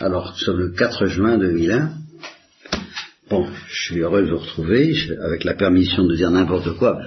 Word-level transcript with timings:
Alors, 0.00 0.38
sur 0.38 0.54
le 0.54 0.70
4 0.70 1.06
juin 1.06 1.38
2001, 1.38 1.90
bon, 3.30 3.50
je 3.68 3.74
suis 3.74 3.98
heureux 3.98 4.22
de 4.22 4.30
vous 4.30 4.38
retrouver, 4.38 4.94
avec 5.24 5.42
la 5.42 5.54
permission 5.54 6.04
de 6.04 6.14
dire 6.14 6.30
n'importe 6.30 6.78
quoi, 6.78 7.00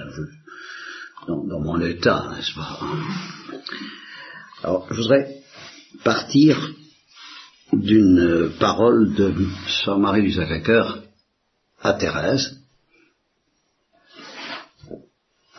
dans, 1.26 1.42
dans, 1.42 1.60
mon 1.60 1.80
état, 1.80 2.34
n'est-ce 2.36 2.54
pas? 2.54 2.80
Alors, 4.62 4.86
je 4.90 5.00
voudrais 5.00 5.36
partir 6.04 6.74
d'une 7.72 8.52
parole 8.60 9.14
de 9.14 9.32
Sœur 9.84 9.98
Marie 9.98 10.24
du 10.24 10.32
Sacré-Cœur 10.32 11.02
à 11.80 11.94
Thérèse, 11.94 12.60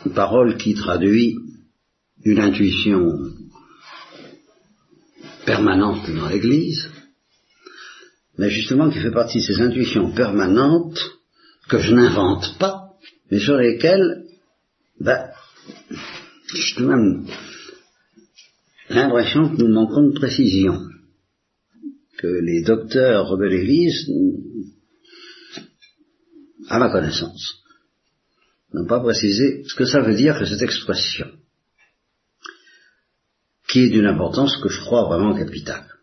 une 0.06 0.14
parole 0.14 0.56
qui 0.56 0.74
traduit 0.74 1.36
une 2.24 2.38
intuition 2.38 3.10
permanente 5.44 6.08
dans 6.10 6.28
l'Église, 6.28 6.93
mais 8.38 8.50
justement 8.50 8.90
qui 8.90 9.00
fait 9.00 9.10
partie 9.10 9.38
de 9.38 9.44
ces 9.44 9.60
intuitions 9.60 10.12
permanentes 10.12 10.98
que 11.68 11.78
je 11.78 11.94
n'invente 11.94 12.58
pas, 12.58 12.90
mais 13.30 13.38
sur 13.38 13.56
lesquelles, 13.56 14.26
ben, 15.00 15.30
j'ai 16.54 16.74
tout 16.74 16.82
de 16.82 16.88
même 16.88 17.26
l'impression 18.88 19.48
que 19.48 19.62
nous 19.62 19.72
manquons 19.72 20.08
de 20.08 20.14
précision, 20.14 20.78
que 22.18 22.26
les 22.26 22.62
docteurs 22.62 23.36
de 23.36 23.44
l'Église, 23.44 24.10
à 26.68 26.78
ma 26.78 26.90
connaissance, 26.90 27.62
n'ont 28.72 28.86
pas 28.86 29.00
précisé 29.00 29.64
ce 29.66 29.74
que 29.74 29.84
ça 29.84 30.00
veut 30.00 30.14
dire 30.14 30.38
que 30.38 30.44
cette 30.44 30.62
expression, 30.62 31.30
qui 33.68 33.84
est 33.84 33.90
d'une 33.90 34.06
importance 34.06 34.56
que 34.58 34.68
je 34.68 34.80
crois 34.80 35.04
vraiment 35.04 35.34
capitale. 35.34 35.93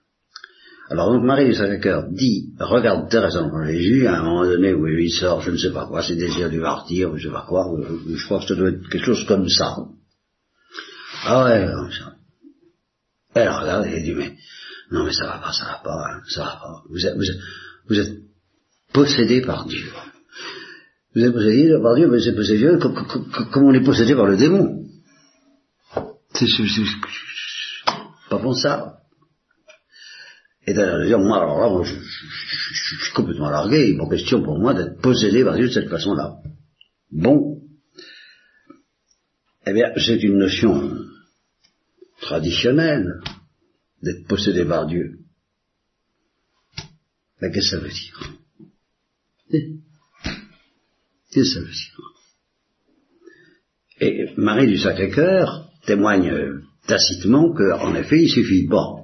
Alors 0.91 1.13
donc 1.13 1.23
Marie 1.23 1.45
du 1.45 1.53
Sacré-Cœur 1.53 2.09
dit, 2.11 2.51
regarde 2.59 3.09
Thérèse 3.09 3.37
en 3.37 3.65
Jésus, 3.65 4.07
à 4.07 4.19
un 4.19 4.23
moment 4.23 4.43
donné 4.43 4.73
où 4.73 4.85
il 4.87 5.09
sort, 5.09 5.39
je 5.39 5.51
ne 5.51 5.55
sais 5.55 5.71
pas 5.71 5.85
quoi, 5.85 6.03
c'est 6.03 6.17
désir 6.17 6.49
du 6.49 6.59
martyr, 6.59 7.15
je 7.15 7.29
sais 7.29 7.33
pas 7.33 7.45
quoi, 7.47 7.65
je 8.09 8.25
crois 8.25 8.39
que 8.39 8.47
ça 8.47 8.55
doit 8.55 8.71
être 8.71 8.89
quelque 8.89 9.05
chose 9.05 9.25
comme 9.25 9.47
ça. 9.47 9.77
Ah 11.23 11.45
ouais, 11.45 11.65
comme 11.73 11.91
ça. 11.93 12.15
Elle 13.35 13.47
regarde 13.47 13.85
et 13.85 13.91
elle 13.95 14.03
dit, 14.03 14.13
mais, 14.13 14.35
non 14.91 15.05
mais 15.05 15.13
ça 15.13 15.27
va 15.27 15.37
pas, 15.37 15.53
ça 15.53 15.63
va 15.63 15.81
pas, 15.81 15.95
hein, 15.95 16.21
ça 16.27 16.43
va 16.43 16.59
pas. 16.61 16.83
Vous 16.89 17.05
êtes, 17.05 17.15
vous 17.15 17.29
êtes, 17.29 17.39
vous 17.87 17.99
êtes 17.99 18.17
possédé 18.91 19.41
par 19.43 19.65
Dieu. 19.67 19.85
Vous 21.15 21.23
êtes 21.23 21.31
possédé 21.31 21.73
par 21.81 21.95
Dieu, 21.95 22.09
mais 22.09 22.19
c'est 22.19 22.35
possédé 22.35 22.69
comme 22.81 23.63
on 23.63 23.73
est 23.73 23.85
possédé 23.85 24.13
par 24.13 24.25
le 24.25 24.35
démon? 24.35 24.83
C'est 26.33 26.47
pas 28.29 28.39
bon 28.39 28.53
ça. 28.53 29.00
Et 30.67 30.73
d'ailleurs, 30.73 31.05
dire, 31.05 31.19
moi, 31.19 31.41
alors 31.41 31.59
là, 31.59 31.69
moi, 31.69 31.83
je, 31.83 31.93
suis 31.93 33.13
complètement 33.13 33.49
largué, 33.49 33.89
il 33.89 33.99
est 33.99 34.09
question 34.09 34.43
pour 34.43 34.59
moi 34.59 34.73
d'être 34.73 35.01
possédé 35.01 35.43
par 35.43 35.55
Dieu 35.55 35.67
de 35.67 35.73
cette 35.73 35.89
façon-là. 35.89 36.35
Bon. 37.11 37.61
Eh 39.65 39.73
bien, 39.73 39.91
c'est 39.97 40.21
une 40.21 40.37
notion 40.37 40.97
traditionnelle 42.21 43.21
d'être 44.03 44.27
possédé 44.27 44.65
par 44.65 44.85
Dieu. 44.85 45.19
Mais 47.41 47.51
qu'est-ce 47.51 47.71
que 47.71 47.77
ça 47.77 47.83
veut 47.83 47.89
dire? 47.89 48.33
Qu'est-ce 51.31 51.33
que 51.33 51.43
ça 51.43 51.59
veut 51.59 51.65
dire? 51.65 52.01
Et 53.99 54.33
Marie 54.37 54.67
du 54.67 54.77
Sacré-Cœur 54.77 55.71
témoigne 55.85 56.31
tacitement 56.87 57.51
qu'en 57.53 57.95
effet, 57.95 58.23
il 58.23 58.29
suffit 58.29 58.67
pas 58.67 59.00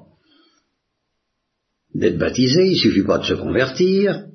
d'être 1.94 2.18
baptisé, 2.18 2.68
il 2.68 2.78
suffit 2.78 3.04
pas 3.04 3.18
de 3.18 3.26
se 3.26 3.34
convertir, 3.34 4.26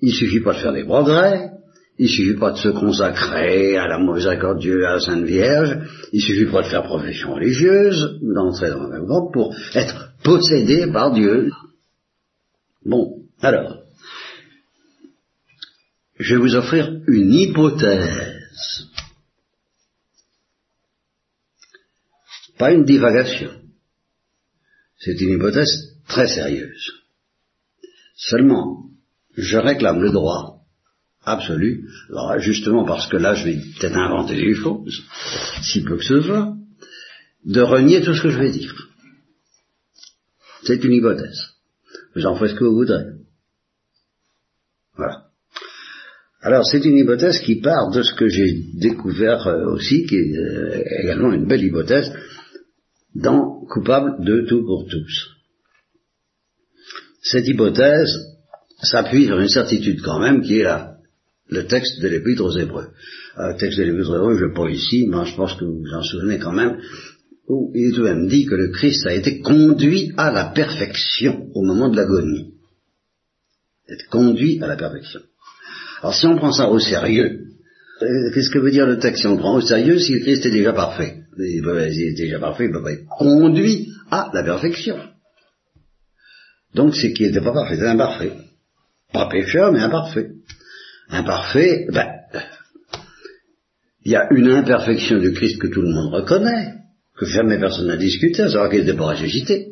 il 0.00 0.12
suffit 0.12 0.40
pas 0.40 0.54
de 0.54 0.58
faire 0.58 0.72
des 0.72 0.84
progrès, 0.84 1.50
il 1.98 2.08
suffit 2.08 2.38
pas 2.38 2.52
de 2.52 2.58
se 2.58 2.68
consacrer 2.68 3.76
à 3.76 3.86
la 3.86 3.98
miséricorde 3.98 4.64
à 4.64 4.94
la 4.94 5.00
Sainte 5.00 5.24
Vierge, 5.24 5.78
il 6.12 6.20
suffit 6.20 6.50
pas 6.50 6.62
de 6.62 6.68
faire 6.68 6.82
profession 6.82 7.34
religieuse, 7.34 8.18
d'entrer 8.22 8.70
dans 8.70 8.88
le 8.88 9.04
groupe 9.04 9.32
pour 9.32 9.54
être 9.74 10.12
possédé 10.24 10.86
par 10.90 11.12
Dieu. 11.12 11.50
Bon, 12.84 13.22
alors, 13.40 13.82
je 16.18 16.34
vais 16.34 16.40
vous 16.40 16.56
offrir 16.56 17.00
une 17.06 17.32
hypothèse, 17.32 18.88
pas 22.58 22.72
une 22.72 22.84
divagation. 22.84 23.50
C'est 24.98 25.20
une 25.20 25.34
hypothèse 25.34 25.96
très 26.06 26.28
sérieuse. 26.28 27.01
Seulement, 28.28 28.84
je 29.36 29.56
réclame 29.56 30.00
le 30.00 30.12
droit 30.12 30.60
absolu, 31.24 31.88
justement 32.38 32.84
parce 32.84 33.08
que 33.08 33.16
là 33.16 33.34
je 33.34 33.44
vais 33.44 33.56
peut-être 33.56 33.96
inventer 33.96 34.36
des 34.36 34.54
choses, 34.54 35.02
si 35.62 35.82
peu 35.82 35.96
que 35.96 36.04
ce 36.04 36.20
soit, 36.20 36.54
de 37.44 37.60
renier 37.60 38.02
tout 38.02 38.14
ce 38.14 38.22
que 38.22 38.30
je 38.30 38.38
vais 38.38 38.50
dire. 38.50 38.74
C'est 40.64 40.84
une 40.84 40.92
hypothèse. 40.92 41.40
Vous 42.14 42.26
en 42.26 42.36
faites 42.36 42.50
ce 42.50 42.54
que 42.54 42.64
vous 42.64 42.76
voudrez. 42.76 43.04
Voilà. 44.96 45.26
Alors 46.42 46.64
c'est 46.64 46.84
une 46.84 46.98
hypothèse 46.98 47.40
qui 47.40 47.56
part 47.60 47.90
de 47.90 48.02
ce 48.02 48.14
que 48.14 48.28
j'ai 48.28 48.66
découvert 48.74 49.46
euh, 49.48 49.64
aussi, 49.72 50.06
qui 50.06 50.16
est 50.16 50.36
euh, 50.36 50.82
également 51.02 51.32
une 51.32 51.46
belle 51.46 51.64
hypothèse, 51.64 52.12
dans 53.14 53.64
Coupable 53.66 54.24
de 54.24 54.46
tout 54.48 54.64
pour 54.64 54.86
tous. 54.88 55.31
Cette 57.22 57.46
hypothèse 57.46 58.10
s'appuie 58.82 59.26
sur 59.26 59.38
une 59.38 59.48
certitude 59.48 60.00
quand 60.02 60.18
même 60.18 60.42
qui 60.42 60.58
est 60.58 60.64
là, 60.64 60.96
le 61.48 61.66
texte 61.66 62.00
de 62.00 62.08
l'Épître 62.08 62.44
aux 62.44 62.56
Hébreux. 62.56 62.88
Euh, 63.38 63.52
le 63.52 63.56
texte 63.56 63.78
de 63.78 63.84
l'Épître 63.84 64.10
aux 64.10 64.16
Hébreux, 64.16 64.38
je 64.38 64.44
ne 64.46 64.54
pas 64.54 64.68
ici, 64.68 65.06
mais 65.08 65.24
je 65.24 65.36
pense 65.36 65.54
que 65.54 65.64
vous 65.64 65.78
vous 65.78 65.94
en 65.94 66.02
souvenez 66.02 66.38
quand 66.38 66.52
même, 66.52 66.78
où 67.48 67.70
il 67.74 67.90
est 67.90 67.92
tout 67.92 68.02
de 68.02 68.08
même 68.08 68.28
dit 68.28 68.44
que 68.46 68.54
le 68.54 68.68
Christ 68.68 69.06
a 69.06 69.14
été 69.14 69.40
conduit 69.40 70.12
à 70.16 70.32
la 70.32 70.46
perfection 70.46 71.48
au 71.54 71.62
moment 71.62 71.88
de 71.88 71.96
l'agonie. 71.96 72.54
Être 73.88 74.08
conduit 74.10 74.60
à 74.62 74.66
la 74.66 74.76
perfection. 74.76 75.20
Alors 76.00 76.14
si 76.14 76.26
on 76.26 76.36
prend 76.36 76.52
ça 76.52 76.68
au 76.68 76.78
sérieux, 76.78 77.40
euh, 78.02 78.30
qu'est-ce 78.34 78.50
que 78.50 78.58
veut 78.58 78.70
dire 78.70 78.86
le 78.86 78.98
texte? 78.98 79.22
Si 79.22 79.26
on 79.28 79.36
prend 79.36 79.56
au 79.56 79.60
sérieux 79.60 79.98
si 79.98 80.14
le 80.14 80.20
Christ 80.20 80.46
est 80.46 80.50
déjà 80.50 80.72
parfait 80.72 81.22
il, 81.38 82.02
est 82.02 82.14
déjà 82.14 82.38
parfait, 82.38 82.64
il 82.64 82.70
ne 82.70 82.76
peut 82.76 82.82
pas 82.82 82.92
être 82.92 83.06
conduit 83.06 83.88
à 84.10 84.30
la 84.34 84.42
perfection. 84.42 84.96
Donc 86.74 86.94
c'est 86.94 87.12
qu'il 87.12 87.26
n'était 87.26 87.40
pas 87.40 87.52
parfait, 87.52 87.76
c'est 87.76 87.86
imparfait. 87.86 88.32
Pas 89.12 89.28
pécheur, 89.28 89.72
mais 89.72 89.80
imparfait. 89.80 90.30
Imparfait, 91.10 91.86
ben, 91.92 92.08
il 94.04 94.12
y 94.12 94.16
a 94.16 94.32
une 94.32 94.50
imperfection 94.50 95.18
du 95.18 95.32
Christ 95.32 95.60
que 95.60 95.68
tout 95.68 95.82
le 95.82 95.90
monde 95.90 96.12
reconnaît, 96.12 96.74
que 97.16 97.26
jamais 97.26 97.58
personne 97.58 97.86
n'a 97.86 97.96
discuté, 97.96 98.42
à 98.42 98.48
savoir 98.48 98.70
qu'il 98.70 98.80
n'était 98.80 98.96
pas 98.96 99.10
ressuscité. 99.10 99.68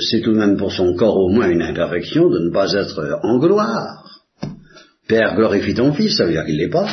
C'est 0.00 0.20
tout 0.20 0.32
de 0.32 0.38
même 0.38 0.56
pour 0.56 0.72
son 0.72 0.94
corps 0.94 1.16
au 1.16 1.28
moins 1.28 1.48
une 1.48 1.62
imperfection 1.62 2.28
de 2.28 2.38
ne 2.40 2.50
pas 2.50 2.72
être 2.72 3.20
en 3.22 3.38
gloire. 3.38 4.22
Père, 5.06 5.36
glorifie 5.36 5.74
ton 5.74 5.92
Fils, 5.92 6.16
ça 6.16 6.24
veut 6.24 6.32
dire 6.32 6.44
qu'il 6.44 6.56
ne 6.56 6.62
l'est 6.62 6.70
pas. 6.70 6.88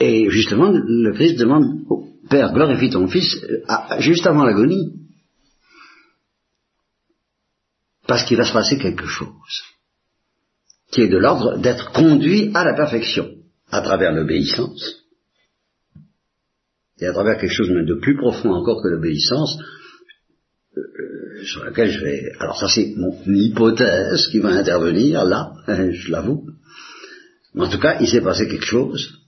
Et 0.00 0.30
justement, 0.30 0.70
le 0.72 1.12
Christ 1.12 1.38
demande 1.38 1.82
au 1.90 2.06
Père, 2.30 2.52
glorifie 2.52 2.90
ton 2.90 3.08
Fils, 3.08 3.44
juste 3.98 4.26
avant 4.26 4.44
l'agonie. 4.44 4.94
Parce 8.08 8.24
qu'il 8.24 8.38
va 8.38 8.44
se 8.44 8.52
passer 8.52 8.78
quelque 8.78 9.06
chose 9.06 9.62
qui 10.90 11.02
est 11.02 11.08
de 11.08 11.18
l'ordre 11.18 11.58
d'être 11.58 11.92
conduit 11.92 12.50
à 12.54 12.64
la 12.64 12.74
perfection 12.74 13.28
à 13.70 13.82
travers 13.82 14.12
l'obéissance 14.12 15.04
et 17.00 17.06
à 17.06 17.12
travers 17.12 17.38
quelque 17.38 17.52
chose 17.52 17.68
de 17.68 18.00
plus 18.00 18.16
profond 18.16 18.50
encore 18.54 18.82
que 18.82 18.88
l'obéissance 18.88 19.58
euh, 20.76 21.44
sur 21.44 21.64
laquelle 21.64 21.90
je 21.90 22.02
vais... 22.02 22.32
Alors 22.40 22.58
ça 22.58 22.68
c'est 22.68 22.94
mon 22.96 23.14
hypothèse 23.26 24.28
qui 24.28 24.38
va 24.38 24.48
intervenir 24.48 25.24
là, 25.24 25.52
je 25.68 26.10
l'avoue. 26.10 26.46
Mais 27.54 27.66
en 27.66 27.68
tout 27.68 27.78
cas, 27.78 27.98
il 28.00 28.08
s'est 28.08 28.22
passé 28.22 28.48
quelque 28.48 28.64
chose 28.64 29.18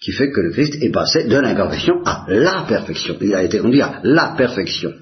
qui 0.00 0.12
fait 0.12 0.30
que 0.30 0.40
le 0.40 0.50
Christ 0.50 0.74
est 0.82 0.90
passé 0.90 1.24
de 1.24 1.36
l'imperfection 1.36 2.02
à 2.04 2.26
la 2.28 2.66
perfection. 2.68 3.16
Il 3.20 3.34
a 3.34 3.42
été 3.44 3.58
conduit 3.60 3.80
à 3.80 4.00
la 4.02 4.34
perfection. 4.36 4.92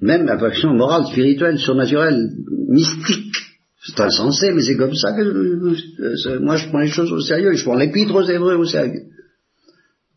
Même 0.00 0.26
la 0.26 0.36
perfection 0.36 0.74
morale, 0.74 1.06
spirituelle, 1.06 1.58
surnaturelle, 1.58 2.30
mystique. 2.68 3.36
C'est 3.84 4.00
insensé, 4.00 4.52
mais 4.52 4.62
c'est 4.62 4.76
comme 4.76 4.94
ça 4.94 5.12
que 5.12 6.38
moi 6.40 6.56
je 6.56 6.68
prends 6.68 6.80
les 6.80 6.88
choses 6.88 7.12
au 7.12 7.20
sérieux, 7.20 7.54
je 7.54 7.64
prends 7.64 7.76
l'épître 7.76 8.14
aux 8.14 8.22
Hébreux 8.22 8.54
au 8.54 8.64
sérieux. 8.64 9.04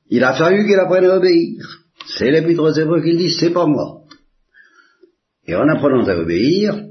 Il 0.09 0.23
a 0.23 0.33
fallu 0.33 0.65
qu'il 0.65 0.77
apprenne 0.77 1.05
à 1.05 1.17
obéir. 1.17 1.63
C'est 2.05 2.29
l'épître 2.29 2.61
aux 2.61 2.73
Hébreux 2.73 3.01
qui 3.01 3.13
le 3.13 3.17
dit, 3.17 3.31
c'est 3.31 3.51
pas 3.51 3.65
moi. 3.65 4.01
Et 5.47 5.55
en 5.55 5.67
apprenant 5.69 6.05
à 6.05 6.15
obéir, 6.17 6.83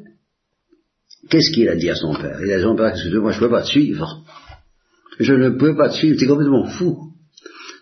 qu'est-ce 1.28 1.52
qu'il 1.52 1.68
a 1.68 1.76
dit 1.76 1.90
à 1.90 1.94
son 1.94 2.14
père? 2.14 2.38
Il 2.42 2.50
a 2.50 2.56
dit 2.56 2.62
à 2.62 2.62
son 2.62 2.76
père, 2.76 2.88
excuse-moi, 2.88 3.32
je 3.32 3.36
ne 3.36 3.44
peux 3.44 3.50
pas 3.50 3.62
te 3.62 3.68
suivre. 3.68 4.24
Je 5.18 5.34
ne 5.34 5.50
peux 5.50 5.76
pas 5.76 5.90
te 5.90 5.94
suivre, 5.94 6.20
es 6.20 6.26
complètement 6.26 6.66
fou. 6.66 7.09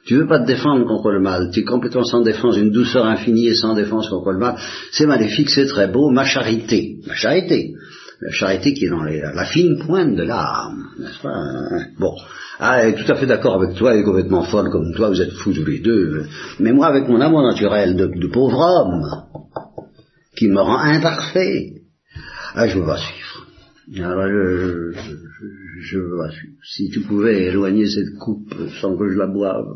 Tu 0.08 0.16
veux 0.16 0.26
pas 0.26 0.40
te 0.40 0.46
défendre 0.46 0.87
contre 0.87 1.10
le 1.10 1.20
mal, 1.20 1.50
tu 1.52 1.60
es 1.60 1.64
complètement 1.64 2.02
sans 2.02 2.22
défense, 2.22 2.56
une 2.56 2.70
douceur 2.70 3.05
infinie 3.05 3.49
et 3.49 3.55
sans 3.55 3.75
défense 3.75 4.08
contre 4.08 4.32
le 4.32 4.38
mal. 4.38 4.56
C'est 4.90 5.05
maléfique, 5.05 5.50
c'est 5.50 5.66
très 5.66 5.87
beau, 5.87 6.08
ma 6.08 6.25
charité, 6.25 6.96
ma 7.06 7.12
charité, 7.12 7.75
la 8.22 8.32
charité 8.32 8.72
qui 8.72 8.87
est 8.87 8.88
dans 8.88 9.02
la 9.02 9.44
fine 9.44 9.78
pointe 9.84 10.16
de 10.16 10.22
l'âme, 10.22 10.82
n'est-ce 10.99 11.20
pas? 11.20 11.34
Bon, 11.99 12.14
ah, 12.58 12.82
elle 12.82 12.94
est 12.94 13.05
tout 13.05 13.12
à 13.12 13.16
fait 13.16 13.26
d'accord 13.26 13.62
avec 13.62 13.76
toi, 13.76 13.93
elle 13.93 14.00
est 14.00 14.05
complètement 14.05 14.44
folle 14.44 14.70
comme 14.70 14.94
toi, 14.94 15.10
vous 15.10 15.20
êtes 15.20 15.32
fous 15.32 15.52
tous 15.52 15.66
les 15.66 15.81
deux. 15.81 16.25
Mais 16.58 16.72
moi, 16.72 16.87
avec 16.87 17.06
mon 17.06 17.20
amour 17.20 17.43
naturel 17.43 17.94
de, 17.94 18.28
pauvre 18.28 18.60
homme, 18.60 19.05
qui 20.38 20.49
me 20.49 20.58
rend 20.58 20.78
imparfait, 20.78 21.82
ah, 22.55 22.66
je 22.66 22.78
veux 22.78 22.87
pas 22.87 22.96
suivre. 22.96 23.46
Alors, 23.94 24.26
je, 24.26 24.93
je, 24.93 25.68
suivre. 25.82 26.30
Si 26.62 26.90
tu 26.90 27.00
pouvais 27.00 27.44
éloigner 27.44 27.88
cette 27.88 28.14
coupe 28.19 28.54
sans 28.80 28.96
que 28.96 29.10
je 29.10 29.19
la 29.19 29.26
boive, 29.26 29.66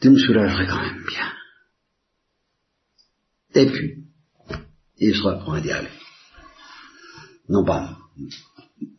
tu 0.00 0.10
me 0.10 0.18
soulagerais 0.18 0.66
quand 0.66 0.82
même 0.82 1.04
bien. 1.08 1.32
Et 3.62 3.66
puis, 3.66 4.04
il 4.98 5.14
sera 5.14 5.44
point 5.44 5.60
d'y 5.60 5.70
aller. 5.70 5.88
Non 7.48 7.64
pas 7.64 7.98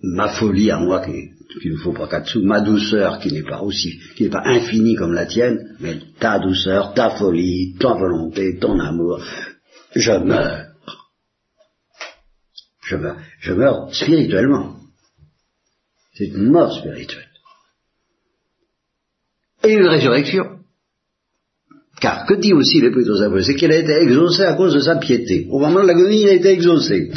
ma 0.02 0.30
folie 0.30 0.72
à 0.72 0.78
moi 0.78 1.04
qui, 1.04 1.70
ne 1.70 1.78
faut 1.78 1.94
pas 1.94 2.08
qu'à 2.08 2.22
dessous, 2.22 2.44
ma 2.44 2.62
douceur 2.62 3.20
qui 3.20 3.32
n'est 3.32 3.44
pas 3.44 3.62
aussi, 3.62 4.00
qui 4.16 4.24
n'est 4.24 4.30
pas 4.30 4.44
infinie 4.46 4.96
comme 4.96 5.14
la 5.14 5.26
tienne, 5.26 5.76
mais 5.80 6.00
ta 6.20 6.40
douceur, 6.40 6.94
ta 6.94 7.12
folie, 7.12 7.76
ta 7.80 7.94
volonté, 7.94 8.58
ton 8.60 8.80
amour, 8.80 9.22
je 9.96 10.12
meurs. 10.12 10.68
Je 12.88 12.96
meurs, 12.96 13.18
je 13.40 13.54
meurs 13.54 13.94
spirituellement. 13.94 14.76
C'est 16.16 16.28
une 16.28 16.50
mort 16.50 16.74
spirituelle. 16.74 17.28
Et 19.64 19.74
une 19.74 19.88
résurrection. 19.88 20.56
Car 22.00 22.26
que 22.26 22.34
dit 22.36 22.54
aussi 22.54 22.82
l'Épître 22.82 23.10
aux 23.10 23.42
C'est 23.42 23.56
qu'il 23.56 23.72
a 23.72 23.78
été 23.78 23.94
exaucé 23.94 24.44
à 24.44 24.54
cause 24.54 24.74
de 24.74 24.80
sa 24.80 24.98
piété. 24.98 25.48
Au 25.50 25.60
moment 25.60 25.82
de 25.82 25.88
l'agonie, 25.88 26.22
il 26.24 26.28
a 26.28 26.34
été 26.34 26.50
exaucé. 26.50 27.10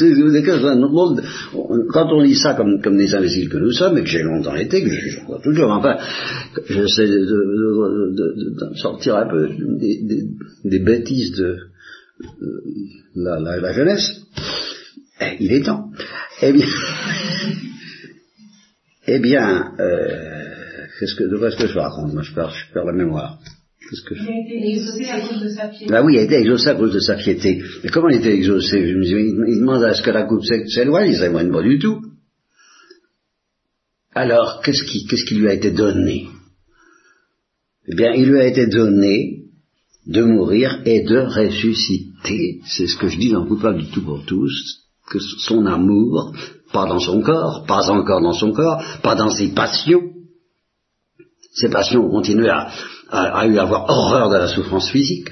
Quand 1.92 2.12
on 2.12 2.20
lit 2.20 2.36
ça 2.36 2.54
comme, 2.54 2.96
des 2.96 3.14
imbéciles 3.14 3.48
que 3.48 3.58
nous 3.58 3.72
sommes, 3.72 3.98
et 3.98 4.02
que 4.02 4.08
j'ai 4.08 4.22
longtemps 4.22 4.54
été, 4.54 4.82
que 4.82 4.88
je, 4.88 5.24
crois 5.24 5.40
toujours, 5.40 5.70
enfin, 5.72 5.96
j'essaie 6.68 7.08
de, 7.08 7.24
de, 7.24 8.74
sortir 8.76 9.16
un 9.16 9.28
peu 9.28 9.48
des, 10.64 10.78
bêtises 10.78 11.32
de 11.32 11.56
la, 13.16 13.40
la, 13.40 13.56
la, 13.58 13.72
jeunesse, 13.72 14.22
eh, 15.20 15.36
il 15.40 15.52
est 15.52 15.64
temps. 15.64 15.90
Eh 16.40 16.52
bien, 16.52 16.66
eh 19.08 19.18
bien, 19.18 19.72
euh, 19.78 20.86
qu'est-ce 20.98 21.14
que, 21.14 21.24
de 21.24 21.36
quoi 21.36 21.48
est-ce 21.48 21.56
que 21.56 21.66
je 21.66 21.78
raconte? 21.78 22.12
Moi, 22.12 22.22
je 22.22 22.34
perds, 22.34 22.50
je 22.50 22.72
perds 22.72 22.84
la 22.84 22.92
mémoire. 22.92 23.38
Que 24.06 24.14
Il 24.14 24.28
a 24.28 24.40
été 24.44 24.68
exaucé 24.68 25.06
à 25.08 25.20
cause 25.20 25.40
de 25.42 25.48
sa 25.48 25.68
piété. 25.68 25.94
Ah 25.94 26.02
oui, 26.02 26.14
il 26.14 26.18
a 26.18 26.22
été 26.24 26.34
exaucé 26.34 26.68
à 26.68 26.74
cause 26.74 26.92
de 26.92 26.98
sa 26.98 27.14
piété. 27.14 27.62
Mais 27.82 27.88
comment 27.88 28.10
il 28.10 28.18
été 28.18 28.34
exaucé? 28.34 28.86
Je 28.86 28.94
me 28.94 29.02
dis, 29.02 29.12
il 29.12 29.60
demande 29.60 29.82
à 29.82 29.94
ce 29.94 30.02
que 30.02 30.10
la 30.10 30.24
coupe 30.24 30.44
s'éloigne, 30.44 31.12
il 31.12 31.16
s'éloigne 31.16 31.50
pas 31.50 31.62
du 31.62 31.78
tout. 31.78 32.02
Alors, 34.12 34.60
qu'est-ce 34.62 34.84
qui, 34.84 35.06
qu'est-ce 35.06 35.24
qui 35.24 35.36
lui 35.36 35.48
a 35.48 35.54
été 35.54 35.70
donné? 35.70 36.26
Eh 37.86 37.94
bien, 37.94 38.12
il 38.12 38.28
lui 38.28 38.40
a 38.40 38.46
été 38.46 38.66
donné 38.66 39.44
de 40.06 40.22
mourir 40.22 40.82
et 40.84 41.02
de 41.02 41.18
ressusciter. 41.18 42.60
C'est 42.66 42.86
ce 42.86 42.96
que 42.98 43.08
je 43.08 43.18
dis 43.18 43.30
dans 43.30 43.46
Coupable 43.46 43.78
du 43.78 43.90
tout 43.90 44.02
pour 44.02 44.26
tous, 44.26 44.52
que 45.10 45.18
son 45.18 45.64
amour, 45.64 46.34
pas 46.72 46.86
dans 46.86 46.98
son 46.98 47.22
corps, 47.22 47.64
pas 47.66 47.90
encore 47.90 48.20
dans 48.20 48.32
son 48.32 48.52
corps, 48.52 48.82
pas 49.02 49.14
dans 49.14 49.30
ses 49.30 49.48
passions, 49.48 50.02
ses 51.52 51.68
passions 51.68 52.06
ont 52.06 52.10
continué 52.10 52.48
à, 52.48 52.68
avoir 53.10 53.88
horreur 53.88 54.30
de 54.30 54.36
la 54.36 54.48
souffrance 54.48 54.90
physique, 54.90 55.30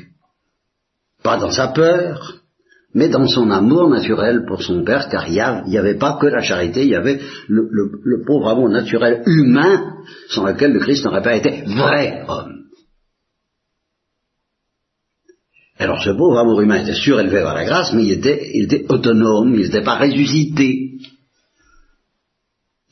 pas 1.23 1.37
dans 1.37 1.51
sa 1.51 1.69
peur, 1.69 2.37
mais 2.95 3.09
dans 3.09 3.27
son 3.29 3.51
amour 3.51 3.91
naturel 3.91 4.45
pour 4.49 4.63
son 4.63 4.83
Père, 4.83 5.09
car 5.09 5.29
il 5.29 5.35
n'y 5.67 5.79
avait 5.79 5.99
pas 5.99 6.19
que 6.19 6.27
la 6.27 6.41
charité, 6.41 6.83
il 6.83 6.89
y 6.89 6.95
avait 6.95 7.21
le, 7.49 8.25
pauvre 8.27 8.49
amour 8.49 8.71
naturel 8.71 9.23
humain, 9.27 9.97
sans 10.31 10.47
lequel 10.47 10.73
le 10.73 10.81
Christ 10.81 11.05
n'aurait 11.05 11.23
pas 11.23 11.37
été 11.37 11.63
vrai 11.67 12.25
homme. 12.27 12.55
Alors 15.79 16.03
ce 16.03 16.11
pauvre 16.11 16.39
amour 16.39 16.63
humain 16.63 16.83
était 16.83 16.95
surélevé 16.95 17.43
par 17.43 17.55
la 17.55 17.67
grâce, 17.67 17.93
mais 17.93 18.05
il 18.05 18.13
était, 18.13 18.51
il 18.55 18.65
était 18.65 18.87
autonome, 18.89 19.55
il 19.55 19.61
n'était 19.61 19.83
pas 19.83 19.99
ressuscité. 19.99 20.93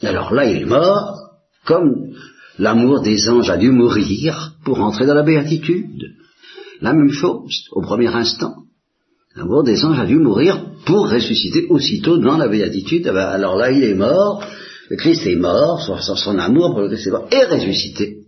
Alors 0.06 0.32
là, 0.32 0.44
il 0.46 0.62
est 0.62 0.66
mort, 0.66 1.16
comme 1.64 2.14
L'amour 2.58 3.02
des 3.02 3.28
anges 3.28 3.50
a 3.50 3.56
dû 3.56 3.70
mourir 3.70 4.54
pour 4.64 4.80
entrer 4.80 5.06
dans 5.06 5.14
la 5.14 5.24
béatitude. 5.24 6.14
La 6.80 6.92
même 6.92 7.10
chose, 7.10 7.64
au 7.72 7.82
premier 7.82 8.08
instant. 8.08 8.54
L'amour 9.34 9.64
des 9.64 9.84
anges 9.84 9.98
a 9.98 10.06
dû 10.06 10.16
mourir 10.16 10.64
pour 10.86 11.10
ressusciter 11.10 11.66
aussitôt 11.68 12.18
dans 12.18 12.36
la 12.36 12.46
béatitude. 12.46 13.06
Eh 13.08 13.12
ben, 13.12 13.26
alors 13.26 13.56
là, 13.56 13.72
il 13.72 13.82
est 13.82 13.94
mort, 13.94 14.44
le 14.88 14.96
Christ 14.96 15.26
est 15.26 15.36
mort, 15.36 15.80
son, 15.80 15.98
son 15.98 16.38
amour 16.38 16.72
pour 16.72 16.82
le 16.82 16.88
Christ 16.88 17.08
est 17.08 17.36
et 17.36 17.44
ressuscité. 17.44 18.18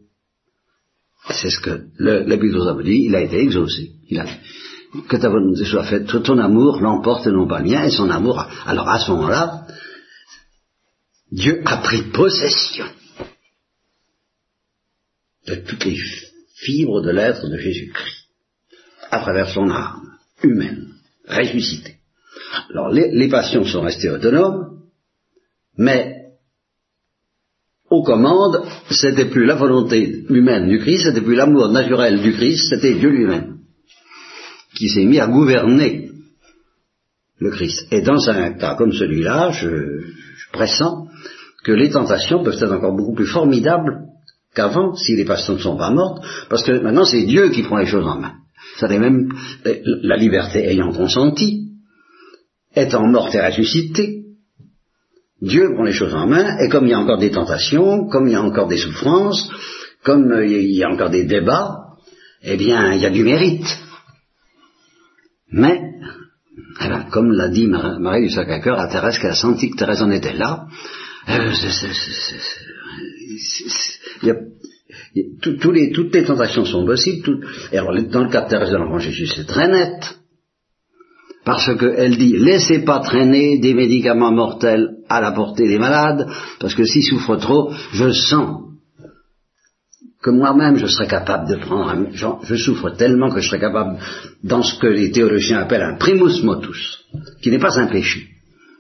C'est 1.31 1.51
ce 1.51 1.61
que 1.61 1.85
l'Épître 1.99 2.75
vous 2.75 2.83
dit, 2.83 3.05
il 3.07 3.15
a 3.15 3.21
été 3.21 3.39
exaucé. 3.39 3.91
A, 4.17 4.25
que 5.09 5.17
ta 5.17 5.29
volonté 5.29 5.65
soit 5.65 5.85
faite, 5.85 6.07
ton 6.07 6.39
amour 6.39 6.81
l'emporte 6.81 7.27
et 7.27 7.33
non 7.33 7.47
pas 7.47 7.61
le 7.61 7.71
mien, 7.71 7.85
et 7.85 7.91
son 7.91 8.11
amour, 8.11 8.45
alors 8.65 8.89
à 8.89 8.99
ce 8.99 9.11
moment-là, 9.11 9.67
Dieu 11.31 11.63
a 11.65 11.79
pris 11.79 12.03
possession 12.13 12.87
de 15.47 15.55
toutes 15.57 15.85
les 15.85 15.99
fibres 16.55 17.03
de 17.03 17.11
l'être 17.11 17.49
de 17.49 17.59
Jésus-Christ, 17.59 18.29
à 19.11 19.21
travers 19.21 19.49
son 19.49 19.69
âme 19.71 20.19
humaine, 20.43 20.89
ressuscitée. 21.29 21.97
Alors 22.71 22.91
les, 22.91 23.29
passions 23.29 23.65
sont 23.65 23.83
restées 23.83 24.11
autonomes, 24.11 24.83
mais 25.77 26.15
aux 27.91 28.03
commandes, 28.03 28.65
c'était 28.91 29.31
plus 29.31 29.47
la 29.47 29.55
volonté 29.55 30.25
humaine 30.29 30.69
du 30.69 30.79
Christ, 30.79 31.05
c'était 31.05 31.21
plus 31.21 31.37
l'amour 31.37 31.69
naturel 31.69 32.21
du 32.21 32.33
Christ, 32.33 32.69
c'était 32.69 32.95
Dieu 32.95 33.11
lui-même, 33.11 33.59
qui 34.77 34.89
s'est 34.89 35.05
mis 35.05 35.21
à 35.21 35.27
gouverner 35.27 36.06
le 37.39 37.51
Christ. 37.51 37.87
Et 37.91 38.01
dans 38.01 38.29
un 38.29 38.53
cas 38.53 38.75
comme 38.75 38.93
celui-là, 38.93 39.51
je, 39.51 39.69
je 39.69 40.51
pressens 40.53 41.07
que 41.65 41.73
les 41.73 41.91
tentations 41.91 42.43
peuvent 42.43 42.55
être 42.55 42.73
encore 42.73 42.97
beaucoup 42.97 43.15
plus 43.15 43.27
formidables 43.27 44.07
qu'avant, 44.55 44.95
si 44.95 45.17
les 45.17 45.25
passions 45.25 45.55
ne 45.55 45.59
sont 45.59 45.77
pas 45.77 45.91
mortes, 45.91 46.25
parce 46.49 46.63
que 46.63 46.73
maintenant 46.81 47.05
c'est 47.05 47.25
Dieu 47.25 47.51
qui 47.51 47.63
prend 47.63 47.79
les 47.79 47.87
choses 47.87 48.07
en 48.07 48.19
main. 48.19 48.35
Ça 48.79 48.89
même 48.89 49.33
la 49.65 50.17
liberté 50.17 50.67
ayant 50.69 50.93
consenti, 50.93 51.71
étant 52.75 53.07
morte 53.07 53.35
et 53.35 53.41
ressuscitée, 53.41 54.25
Dieu 55.41 55.73
prend 55.75 55.85
les 55.85 55.93
choses 55.93 56.15
en 56.15 56.27
main, 56.27 56.59
et 56.59 56.69
comme 56.69 56.87
il 56.87 56.91
y 56.91 56.95
a 56.95 56.99
encore 56.99 57.19
des 57.19 57.31
tentations, 57.31 58.07
comme 58.07 58.27
il 58.27 58.33
y 58.33 58.37
a 58.37 58.43
encore 58.43 58.69
des 58.69 58.79
souffrances, 58.79 59.49
comme 60.03 60.31
euh, 60.33 60.47
il 60.47 60.73
y 60.73 60.83
a 60.83 60.91
encore 60.91 61.11
des 61.11 61.25
débats, 61.25 61.87
eh 62.43 62.57
bien, 62.57 62.93
il 62.93 63.03
y 63.03 63.07
a 63.07 63.11
du 63.11 63.25
mérite. 63.25 63.67
Mais, 65.51 65.81
eh 66.81 67.11
comme 67.11 67.33
l'a 67.33 67.49
dit 67.49 67.67
Marie 67.67 68.23
du 68.23 68.31
Sacré-Cœur 68.31 68.79
à 68.79 68.89
Thérèse, 68.89 69.19
qu'elle 69.19 69.33
a 69.33 69.35
senti 69.35 69.71
que 69.71 69.77
Thérèse 69.77 70.03
en 70.03 70.11
était 70.11 70.35
là, 70.35 70.67
toutes 75.43 75.75
les 76.15 76.25
tentations 76.25 76.65
sont 76.65 76.87
possibles. 76.87 77.47
et 77.73 77.79
alors, 77.79 77.95
dans 78.11 78.25
le 78.25 78.31
cas 78.31 78.43
de 78.43 78.49
Thérèse 78.49 78.71
de 78.71 78.77
l'Enfant 78.77 78.99
Jésus, 78.99 79.27
c'est 79.27 79.47
très 79.47 79.69
net. 79.69 80.19
Parce 81.45 81.77
qu'elle 81.77 82.17
dit, 82.17 82.37
laissez 82.39 82.81
pas 82.81 83.01
traîner 83.01 83.59
des 83.59 83.73
médicaments 83.73 84.33
mortels 84.33 84.97
à 85.09 85.21
la 85.21 85.31
portée 85.33 85.69
des 85.69 85.79
malades, 85.79 86.27
parce 86.59 86.75
que 86.75 86.85
s'ils 86.85 87.05
souffrent 87.05 87.37
trop, 87.37 87.73
je 87.93 88.11
sens 88.11 88.66
que 90.23 90.31
moi-même 90.31 90.77
je 90.77 90.87
serais 90.87 91.07
capable 91.07 91.49
de 91.49 91.57
prendre 91.57 91.89
un, 91.89 92.07
je 92.43 92.57
souffre 92.57 92.91
tellement 92.91 93.31
que 93.31 93.41
je 93.41 93.49
serais 93.49 93.61
capable, 93.61 93.99
dans 94.43 94.63
ce 94.63 94.79
que 94.79 94.87
les 94.87 95.11
théologiens 95.11 95.61
appellent 95.61 95.83
un 95.83 95.97
primus 95.97 96.43
motus, 96.43 97.05
qui 97.43 97.51
n'est 97.51 97.59
pas 97.59 97.79
un 97.79 97.87
péché, 97.87 98.27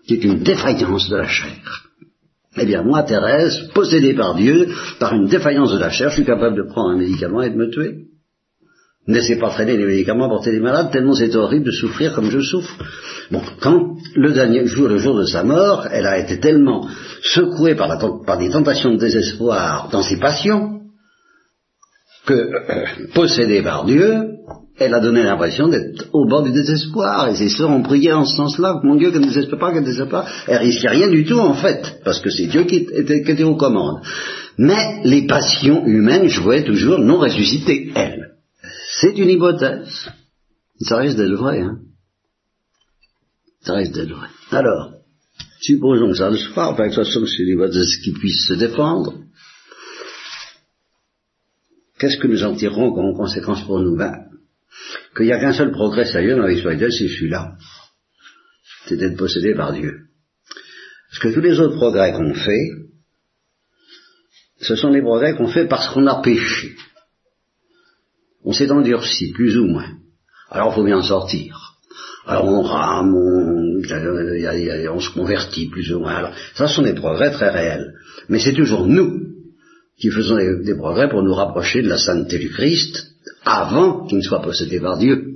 qui 0.06 0.14
est 0.14 0.24
une 0.24 0.42
défaillance 0.42 1.08
de 1.08 1.16
la 1.16 1.28
chair. 1.28 1.82
Eh 2.58 2.64
bien, 2.64 2.82
moi, 2.82 3.02
Thérèse, 3.02 3.68
possédée 3.74 4.14
par 4.14 4.34
Dieu, 4.34 4.68
par 4.98 5.14
une 5.14 5.26
défaillance 5.26 5.72
de 5.72 5.78
la 5.78 5.90
chair, 5.90 6.08
je 6.08 6.14
suis 6.14 6.24
capable 6.24 6.56
de 6.56 6.62
prendre 6.62 6.90
un 6.90 6.96
médicament 6.96 7.42
et 7.42 7.50
de 7.50 7.56
me 7.56 7.70
tuer. 7.70 8.06
Ne 9.06 9.14
laissez 9.14 9.36
pas 9.36 9.50
traîner 9.50 9.76
les 9.76 9.84
médicaments, 9.84 10.28
porter 10.28 10.52
les 10.52 10.58
malades, 10.58 10.90
tellement 10.90 11.14
c'est 11.14 11.36
horrible 11.36 11.66
de 11.66 11.70
souffrir 11.70 12.12
comme 12.14 12.30
je 12.30 12.40
souffre. 12.40 12.76
Bon, 13.30 13.40
quand 13.60 13.96
le 14.14 14.32
dernier 14.32 14.66
jour, 14.66 14.88
le 14.88 14.98
jour 14.98 15.16
de 15.16 15.24
sa 15.24 15.44
mort, 15.44 15.86
elle 15.92 16.06
a 16.06 16.18
été 16.18 16.40
tellement 16.40 16.88
secouée 17.22 17.76
par, 17.76 17.98
par 18.24 18.38
des 18.38 18.50
tentations 18.50 18.94
de 18.94 18.98
désespoir 18.98 19.90
dans 19.92 20.02
ses 20.02 20.16
passions, 20.16 20.75
que, 22.26 22.34
euh, 22.34 22.84
possédée 23.14 23.62
par 23.62 23.84
Dieu, 23.84 24.36
elle 24.78 24.92
a 24.92 25.00
donné 25.00 25.22
l'impression 25.22 25.68
d'être 25.68 26.06
au 26.12 26.26
bord 26.28 26.42
du 26.42 26.52
désespoir, 26.52 27.28
et 27.28 27.36
ses 27.36 27.48
sœurs 27.48 27.70
ont 27.70 27.82
prié 27.82 28.12
en 28.12 28.26
ce 28.26 28.36
sens-là, 28.36 28.80
mon 28.82 28.96
Dieu, 28.96 29.10
qu'elle 29.10 29.22
ne 29.22 29.26
désespère 29.26 29.58
pas, 29.58 29.72
qu'elle 29.72 29.82
ne 29.82 29.86
désespère 29.86 30.22
pas. 30.22 30.28
Elle 30.46 30.58
risquait 30.58 30.88
rien 30.88 31.08
du 31.08 31.24
tout, 31.24 31.38
en 31.38 31.54
fait, 31.54 32.00
parce 32.04 32.20
que 32.20 32.30
c'est 32.30 32.46
Dieu 32.46 32.64
qui 32.64 32.76
était, 32.76 33.22
qui 33.22 33.30
était 33.30 33.44
aux 33.44 33.56
commandes. 33.56 34.02
Mais 34.58 35.00
les 35.04 35.26
passions 35.26 35.86
humaines 35.86 36.28
jouaient 36.28 36.64
toujours 36.64 36.98
non 36.98 37.18
ressuscitées, 37.18 37.92
elles. 37.94 38.32
C'est 39.00 39.16
une 39.16 39.30
hypothèse. 39.30 40.10
Ça 40.80 40.98
risque 40.98 41.16
d'être 41.16 41.34
vrai, 41.34 41.60
hein. 41.60 41.78
Ça 43.62 43.74
risque 43.74 43.94
d'être 43.94 44.14
vrai. 44.14 44.28
Alors, 44.50 44.92
supposons 45.60 46.08
que 46.08 46.16
ça 46.16 46.30
le 46.30 46.36
soit, 46.36 46.68
enfin, 46.68 46.84
toute 46.84 46.96
façon, 46.96 47.24
c'est 47.26 47.42
une 47.42 47.54
hypothèse 47.54 47.96
qui 48.02 48.12
puisse 48.12 48.46
se 48.46 48.54
défendre. 48.54 49.14
Qu'est-ce 51.98 52.18
que 52.18 52.26
nous 52.26 52.44
en 52.44 52.54
tirerons 52.54 52.92
comme 52.92 53.16
conséquence 53.16 53.62
pour 53.64 53.80
nous 53.80 53.96
ben, 53.96 54.12
Qu'il 55.16 55.26
n'y 55.26 55.32
a 55.32 55.40
qu'un 55.40 55.52
seul 55.52 55.72
progrès 55.72 56.04
sérieux 56.04 56.36
dans 56.36 56.42
la 56.42 56.52
vie 56.52 56.58
spirituelle, 56.58 56.92
c'est 56.92 57.08
celui-là. 57.08 57.56
C'est 58.86 58.96
d'être 58.96 59.16
possédé 59.16 59.54
par 59.54 59.72
Dieu. 59.72 60.06
Parce 61.08 61.18
que 61.20 61.28
tous 61.34 61.40
les 61.40 61.58
autres 61.58 61.76
progrès 61.76 62.12
qu'on 62.12 62.34
fait, 62.34 62.70
ce 64.60 64.76
sont 64.76 64.90
des 64.90 65.02
progrès 65.02 65.34
qu'on 65.34 65.48
fait 65.48 65.66
parce 65.66 65.92
qu'on 65.92 66.06
a 66.06 66.20
péché. 66.20 66.76
On 68.44 68.52
s'est 68.52 68.70
endurci, 68.70 69.32
plus 69.32 69.56
ou 69.56 69.66
moins. 69.66 69.90
Alors 70.50 70.72
il 70.72 70.74
faut 70.76 70.84
bien 70.84 70.98
en 70.98 71.02
sortir. 71.02 71.74
Alors 72.26 72.44
on 72.44 72.62
rame, 72.62 73.14
on, 73.14 73.80
on, 73.80 75.00
se 75.00 75.10
convertit 75.10 75.68
plus 75.68 75.92
ou 75.92 76.00
moins. 76.00 76.16
Alors, 76.16 76.32
ça, 76.54 76.66
ce 76.66 76.74
sont 76.74 76.82
des 76.82 76.94
progrès 76.94 77.30
très 77.30 77.50
réels. 77.50 77.94
Mais 78.28 78.38
c'est 78.38 78.54
toujours 78.54 78.86
nous 78.86 79.25
qui 79.98 80.10
faisons 80.10 80.36
des, 80.36 80.74
progrès 80.74 81.08
pour 81.08 81.22
nous 81.22 81.34
rapprocher 81.34 81.82
de 81.82 81.88
la 81.88 81.98
sainteté 81.98 82.38
du 82.38 82.50
Christ 82.50 83.12
avant 83.44 84.06
qu'il 84.06 84.18
ne 84.18 84.22
soit 84.22 84.42
possédé 84.42 84.80
par 84.80 84.98
Dieu. 84.98 85.32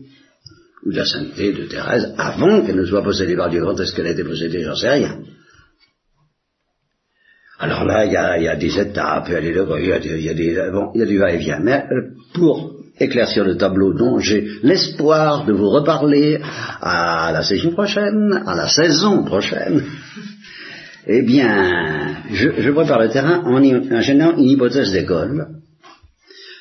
Ou 0.84 0.92
de 0.92 0.96
la 0.96 1.04
sainteté 1.04 1.52
de 1.52 1.64
Thérèse 1.64 2.14
avant 2.16 2.62
qu'elle 2.62 2.76
ne 2.76 2.84
soit 2.84 3.02
possédée 3.02 3.36
par 3.36 3.50
Dieu. 3.50 3.62
Quand 3.62 3.78
est-ce 3.78 3.94
qu'elle 3.94 4.06
a 4.06 4.10
été 4.10 4.24
possédée? 4.24 4.62
J'en 4.62 4.76
sais 4.76 4.90
rien. 4.90 5.18
Alors 7.58 7.84
là, 7.84 8.06
il 8.06 8.12
y 8.12 8.16
a, 8.16 8.38
y 8.38 8.48
a, 8.48 8.56
des 8.56 8.78
étapes, 8.78 9.26
il 9.28 9.32
y 9.32 9.36
a 9.36 9.40
il 9.40 10.24
y 10.24 10.28
a 10.30 10.34
des 10.34 10.70
bon, 10.72 10.90
il 10.94 11.00
y 11.00 11.02
a 11.02 11.06
du 11.06 11.18
va-et-vient. 11.18 11.60
Mais 11.60 11.84
euh, 11.92 12.12
pour 12.32 12.72
éclaircir 12.98 13.44
le 13.44 13.56
tableau 13.56 13.92
dont 13.92 14.18
j'ai 14.18 14.46
l'espoir 14.62 15.44
de 15.44 15.52
vous 15.52 15.68
reparler 15.68 16.40
à 16.80 17.30
la 17.32 17.42
session 17.42 17.72
prochaine, 17.72 18.42
à 18.46 18.54
la 18.54 18.68
saison 18.68 19.24
prochaine, 19.24 19.84
eh 21.06 21.22
bien, 21.22 22.24
je, 22.30 22.50
je 22.60 22.70
prépare 22.70 23.00
le 23.00 23.08
terrain 23.08 23.42
en, 23.44 24.00
générant 24.00 24.36
une 24.36 24.48
hypothèse 24.48 24.92
d'école. 24.92 25.48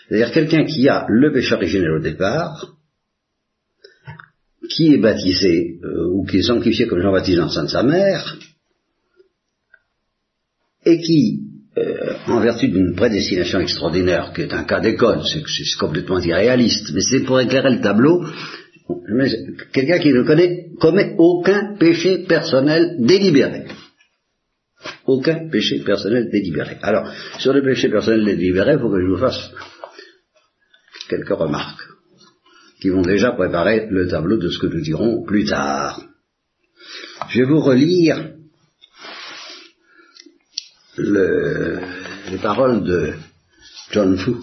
C'est-à-dire 0.07 0.31
quelqu'un 0.31 0.65
qui 0.65 0.87
a 0.87 1.05
le 1.09 1.31
péché 1.31 1.53
originel 1.53 1.91
au 1.91 1.99
départ, 1.99 2.73
qui 4.69 4.93
est 4.93 4.97
baptisé 4.97 5.79
euh, 5.83 6.09
ou 6.13 6.25
qui 6.25 6.37
est 6.37 6.43
sanctifié 6.43 6.87
comme 6.87 7.01
Jean-Baptiste 7.01 7.49
sein 7.49 7.63
de 7.63 7.69
sa 7.69 7.83
mère, 7.83 8.37
et 10.85 10.99
qui, 10.99 11.41
euh, 11.77 12.13
en 12.27 12.39
vertu 12.39 12.69
d'une 12.69 12.95
prédestination 12.95 13.59
extraordinaire, 13.59 14.31
qui 14.33 14.41
est 14.41 14.53
un 14.53 14.63
cas 14.63 14.79
d'école, 14.79 15.21
c'est 15.25 15.43
complètement 15.77 16.19
irréaliste, 16.19 16.91
mais 16.93 17.01
c'est 17.01 17.23
pour 17.23 17.39
éclairer 17.39 17.75
le 17.75 17.81
tableau, 17.81 18.23
quelqu'un 19.73 19.99
qui 19.99 20.13
ne 20.13 20.23
connaît, 20.23 20.69
commet 20.79 21.15
aucun 21.17 21.75
péché 21.77 22.25
personnel 22.27 22.95
délibéré. 22.99 23.65
Aucun 25.09 25.49
péché 25.49 25.79
personnel 25.79 26.29
délibéré. 26.29 26.77
Alors, 26.83 27.11
sur 27.39 27.51
le 27.51 27.63
péché 27.63 27.89
personnel 27.89 28.23
délibéré, 28.25 28.73
il 28.73 28.79
faut 28.79 28.91
que 28.91 29.01
je 29.01 29.07
vous 29.07 29.17
fasse 29.17 29.51
quelques 31.09 31.29
remarques 31.29 31.81
qui 32.79 32.89
vont 32.89 33.01
déjà 33.01 33.31
préparer 33.31 33.87
le 33.89 34.07
tableau 34.07 34.37
de 34.37 34.49
ce 34.49 34.59
que 34.59 34.67
nous 34.67 34.81
dirons 34.81 35.23
plus 35.23 35.45
tard. 35.45 35.99
Je 37.29 37.39
vais 37.39 37.45
vous 37.45 37.59
relire 37.59 38.35
les 40.97 42.37
paroles 42.39 42.83
de 42.83 43.13
John 43.89 44.15
Fu, 44.15 44.33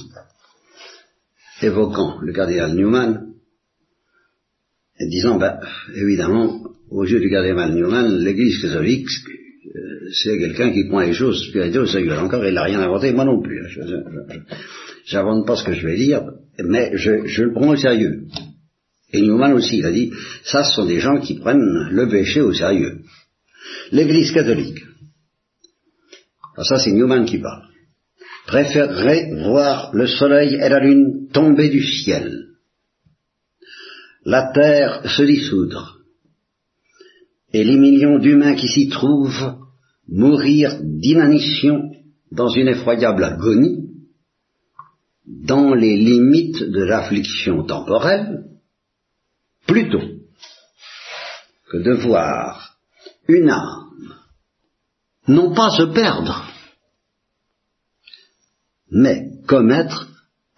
évoquant 1.62 2.18
le 2.22 2.32
cardinal 2.32 2.74
Newman, 2.74 3.34
et 4.98 5.06
disant, 5.06 5.38
ben, 5.38 5.60
évidemment, 5.94 6.60
aux 6.90 7.04
yeux 7.04 7.20
du 7.20 7.30
cardinal 7.30 7.72
Newman, 7.72 8.18
l'Église 8.18 8.60
catholique, 8.60 9.08
c'est 10.12 10.38
quelqu'un 10.38 10.72
qui 10.72 10.84
prend 10.84 11.00
les 11.00 11.12
choses 11.12 11.48
spirituelles 11.48 11.82
au 11.82 11.86
sérieux. 11.86 12.12
Encore, 12.18 12.44
il 12.44 12.54
n'a 12.54 12.64
rien 12.64 12.80
inventé, 12.80 13.12
moi 13.12 13.24
non 13.24 13.40
plus. 13.40 13.62
Je 13.68 15.16
n'invente 15.16 15.46
pas 15.46 15.56
ce 15.56 15.64
que 15.64 15.72
je 15.72 15.86
vais 15.86 15.96
dire, 15.96 16.22
mais 16.58 16.96
je, 16.96 17.42
le 17.42 17.52
prends 17.52 17.68
au 17.68 17.76
sérieux. 17.76 18.24
Et 19.12 19.20
Newman 19.20 19.52
aussi, 19.52 19.78
il 19.78 19.86
a 19.86 19.92
dit, 19.92 20.12
ça, 20.44 20.64
ce 20.64 20.74
sont 20.74 20.86
des 20.86 21.00
gens 21.00 21.20
qui 21.20 21.34
prennent 21.34 21.88
le 21.90 22.08
péché 22.08 22.40
au 22.40 22.52
sérieux. 22.52 23.00
L'Église 23.92 24.32
catholique, 24.32 24.82
ah, 26.56 26.64
ça 26.64 26.78
c'est 26.78 26.92
Newman 26.92 27.24
qui 27.24 27.38
parle, 27.38 27.68
préférerait 28.46 29.30
voir 29.44 29.90
le 29.92 30.06
soleil 30.06 30.54
et 30.54 30.68
la 30.68 30.80
lune 30.80 31.28
tomber 31.32 31.68
du 31.68 31.82
ciel, 31.82 32.46
la 34.24 34.50
terre 34.52 35.08
se 35.08 35.22
dissoudre, 35.22 35.98
et 37.52 37.62
les 37.62 37.76
millions 37.76 38.18
d'humains 38.18 38.56
qui 38.56 38.68
s'y 38.68 38.88
trouvent 38.88 39.65
mourir 40.08 40.78
d'inanition 40.82 41.90
dans 42.30 42.48
une 42.48 42.68
effroyable 42.68 43.24
agonie, 43.24 43.90
dans 45.26 45.74
les 45.74 45.96
limites 45.96 46.62
de 46.62 46.82
l'affliction 46.82 47.64
temporelle, 47.64 48.44
plutôt 49.66 50.02
que 51.70 51.78
de 51.78 51.92
voir 51.92 52.78
une 53.28 53.50
âme 53.50 53.86
non 55.28 55.54
pas 55.54 55.70
se 55.70 55.82
perdre, 55.82 56.48
mais 58.90 59.40
commettre 59.46 60.08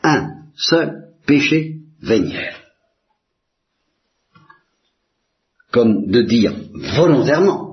un 0.02 0.28
seul 0.56 1.14
péché 1.26 1.80
véniel. 2.00 2.54
Comme 5.70 6.06
de 6.06 6.22
dire 6.22 6.54
volontairement, 6.96 7.67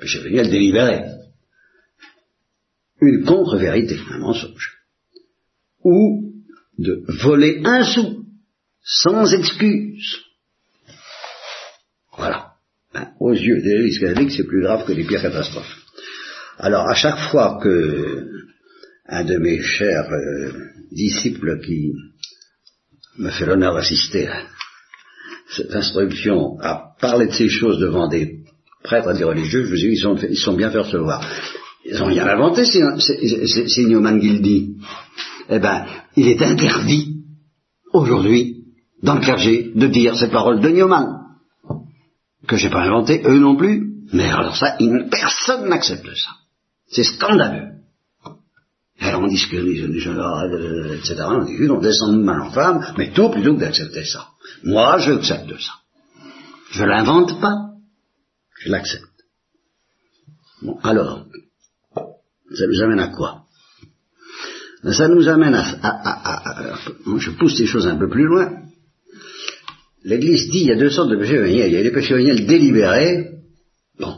péché 0.00 0.20
véniel 0.20 0.50
délibéré, 0.50 1.04
une 3.00 3.24
contre-vérité, 3.24 3.98
un 4.10 4.18
mensonge, 4.18 4.78
ou 5.82 6.32
de 6.78 7.04
voler 7.22 7.60
un 7.64 7.84
sou 7.84 8.24
sans 8.82 9.32
excuse. 9.32 10.20
Voilà. 12.16 12.52
Ben, 12.92 13.12
aux 13.18 13.32
yeux 13.32 13.60
des 13.60 13.98
catholiques, 13.98 14.32
c'est 14.32 14.46
plus 14.46 14.62
grave 14.62 14.86
que 14.86 14.92
les 14.92 15.04
pires 15.04 15.22
catastrophes. 15.22 15.84
Alors, 16.58 16.88
à 16.88 16.94
chaque 16.94 17.18
fois 17.30 17.58
que 17.62 18.28
un 19.06 19.24
de 19.24 19.36
mes 19.38 19.60
chers 19.60 20.10
euh, 20.10 20.52
disciples 20.92 21.60
qui 21.60 21.92
me 23.18 23.30
fait 23.30 23.46
l'honneur 23.46 23.74
d'assister 23.74 24.28
à 24.28 24.46
cette 25.50 25.74
instruction 25.74 26.58
a 26.60 26.94
parlé 27.00 27.26
de 27.26 27.32
ces 27.32 27.48
choses 27.48 27.78
devant 27.78 28.08
des 28.08 28.43
prêtres 28.84 29.10
et 29.10 29.18
des 29.18 29.24
religieux, 29.24 29.64
je 29.64 29.70
vous 29.70 29.76
dis, 29.76 29.88
ils 29.92 29.98
sont, 29.98 30.16
ils 30.16 30.36
sont 30.36 30.54
bien 30.54 30.70
fait 30.70 30.78
recevoir. 30.78 31.26
Ils 31.86 31.98
n'ont 31.98 32.06
rien 32.06 32.26
inventé, 32.26 32.64
c'est 32.64 33.84
Newman 33.84 34.20
Gildy. 34.20 34.76
Eh 35.50 35.58
ben, 35.58 35.86
il 36.16 36.28
est 36.28 36.40
interdit, 36.42 37.24
aujourd'hui, 37.92 38.64
dans 39.02 39.14
le 39.16 39.20
clergé, 39.20 39.72
de 39.74 39.86
dire 39.86 40.16
ces 40.16 40.28
paroles 40.28 40.60
de 40.60 40.68
Newman. 40.68 41.20
Que 42.46 42.56
j'ai 42.56 42.70
pas 42.70 42.82
inventé, 42.82 43.22
eux 43.24 43.38
non 43.38 43.56
plus. 43.56 43.90
Mais 44.12 44.28
alors 44.28 44.56
ça, 44.56 44.76
personne 45.10 45.68
n'accepte 45.68 46.06
ça. 46.14 46.30
C'est 46.88 47.04
scandaleux. 47.04 47.70
Alors 49.00 49.22
on 49.22 49.26
discute, 49.26 49.60
etc. 49.60 51.14
On 51.26 51.44
dit, 51.44 51.70
on 51.70 51.80
descend 51.80 52.18
de 52.18 52.22
mal 52.22 52.40
en 52.40 52.50
femme, 52.50 52.84
mais 52.96 53.12
tout 53.12 53.30
plutôt 53.30 53.54
que 53.54 53.60
d'accepter 53.60 54.04
ça. 54.04 54.28
Moi, 54.62 54.98
j'accepte 54.98 55.50
ça. 55.58 55.72
Je 56.70 56.84
l'invente 56.84 57.40
pas, 57.40 57.73
je 58.64 58.70
l'accepte. 58.70 59.04
Bon, 60.62 60.78
alors, 60.82 61.26
ça 61.94 62.66
nous 62.66 62.82
amène 62.82 63.00
à 63.00 63.08
quoi? 63.08 63.42
Ça 64.92 65.08
nous 65.08 65.28
amène 65.28 65.54
à, 65.54 66.76
Je 67.18 67.30
pousse 67.30 67.58
les 67.58 67.66
choses 67.66 67.86
un 67.86 67.96
peu 67.96 68.08
plus 68.08 68.24
loin. 68.24 68.62
L'Église 70.04 70.50
dit 70.50 70.60
il 70.60 70.66
y 70.66 70.72
a 70.72 70.76
deux 70.76 70.90
sortes 70.90 71.10
de 71.10 71.16
péchés 71.16 71.38
véniels. 71.38 71.68
Il 71.68 71.74
y 71.74 71.78
a 71.78 71.82
les 71.82 71.90
péchés 71.90 72.14
véniels 72.14 72.46
délibérés. 72.46 73.30
Bon, 73.98 74.16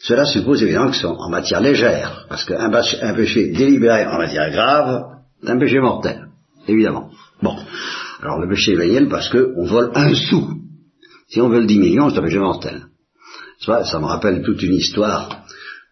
cela 0.00 0.24
suppose 0.24 0.62
évidemment 0.62 0.90
que 0.90 0.96
sont 0.96 1.16
en 1.16 1.28
matière 1.28 1.60
légère, 1.60 2.26
parce 2.28 2.44
qu'un 2.44 2.72
un 2.72 3.14
péché 3.14 3.52
délibéré 3.52 4.06
en 4.06 4.18
matière 4.18 4.50
grave, 4.50 5.04
c'est 5.40 5.50
un 5.50 5.58
péché 5.58 5.78
mortel, 5.78 6.28
évidemment. 6.66 7.10
Bon, 7.42 7.56
alors 8.20 8.40
le 8.40 8.48
péché 8.48 8.74
véniel 8.74 9.08
parce 9.08 9.28
qu'on 9.28 9.64
vole 9.64 9.92
un 9.94 10.14
sou. 10.14 10.48
Si 11.28 11.40
on 11.40 11.48
vole 11.48 11.66
dix 11.66 11.78
millions, 11.78 12.10
c'est 12.10 12.18
un 12.18 12.22
péché 12.22 12.38
mortel. 12.38 12.89
Ça, 13.64 13.98
me 14.00 14.06
rappelle 14.06 14.42
toute 14.42 14.62
une 14.62 14.74
histoire 14.74 15.44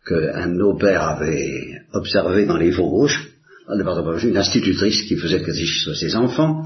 qu'un 0.06 0.48
de 0.48 0.54
nos 0.54 0.76
pères 0.78 1.02
avait 1.02 1.82
observée 1.92 2.46
dans 2.46 2.56
les 2.56 2.70
Vosges, 2.70 3.28
dans 3.68 3.74
le 3.74 4.26
une 4.26 4.38
institutrice 4.38 5.02
qui 5.02 5.16
faisait 5.16 5.42
que 5.42 5.52
ses 5.52 6.16
enfants, 6.16 6.64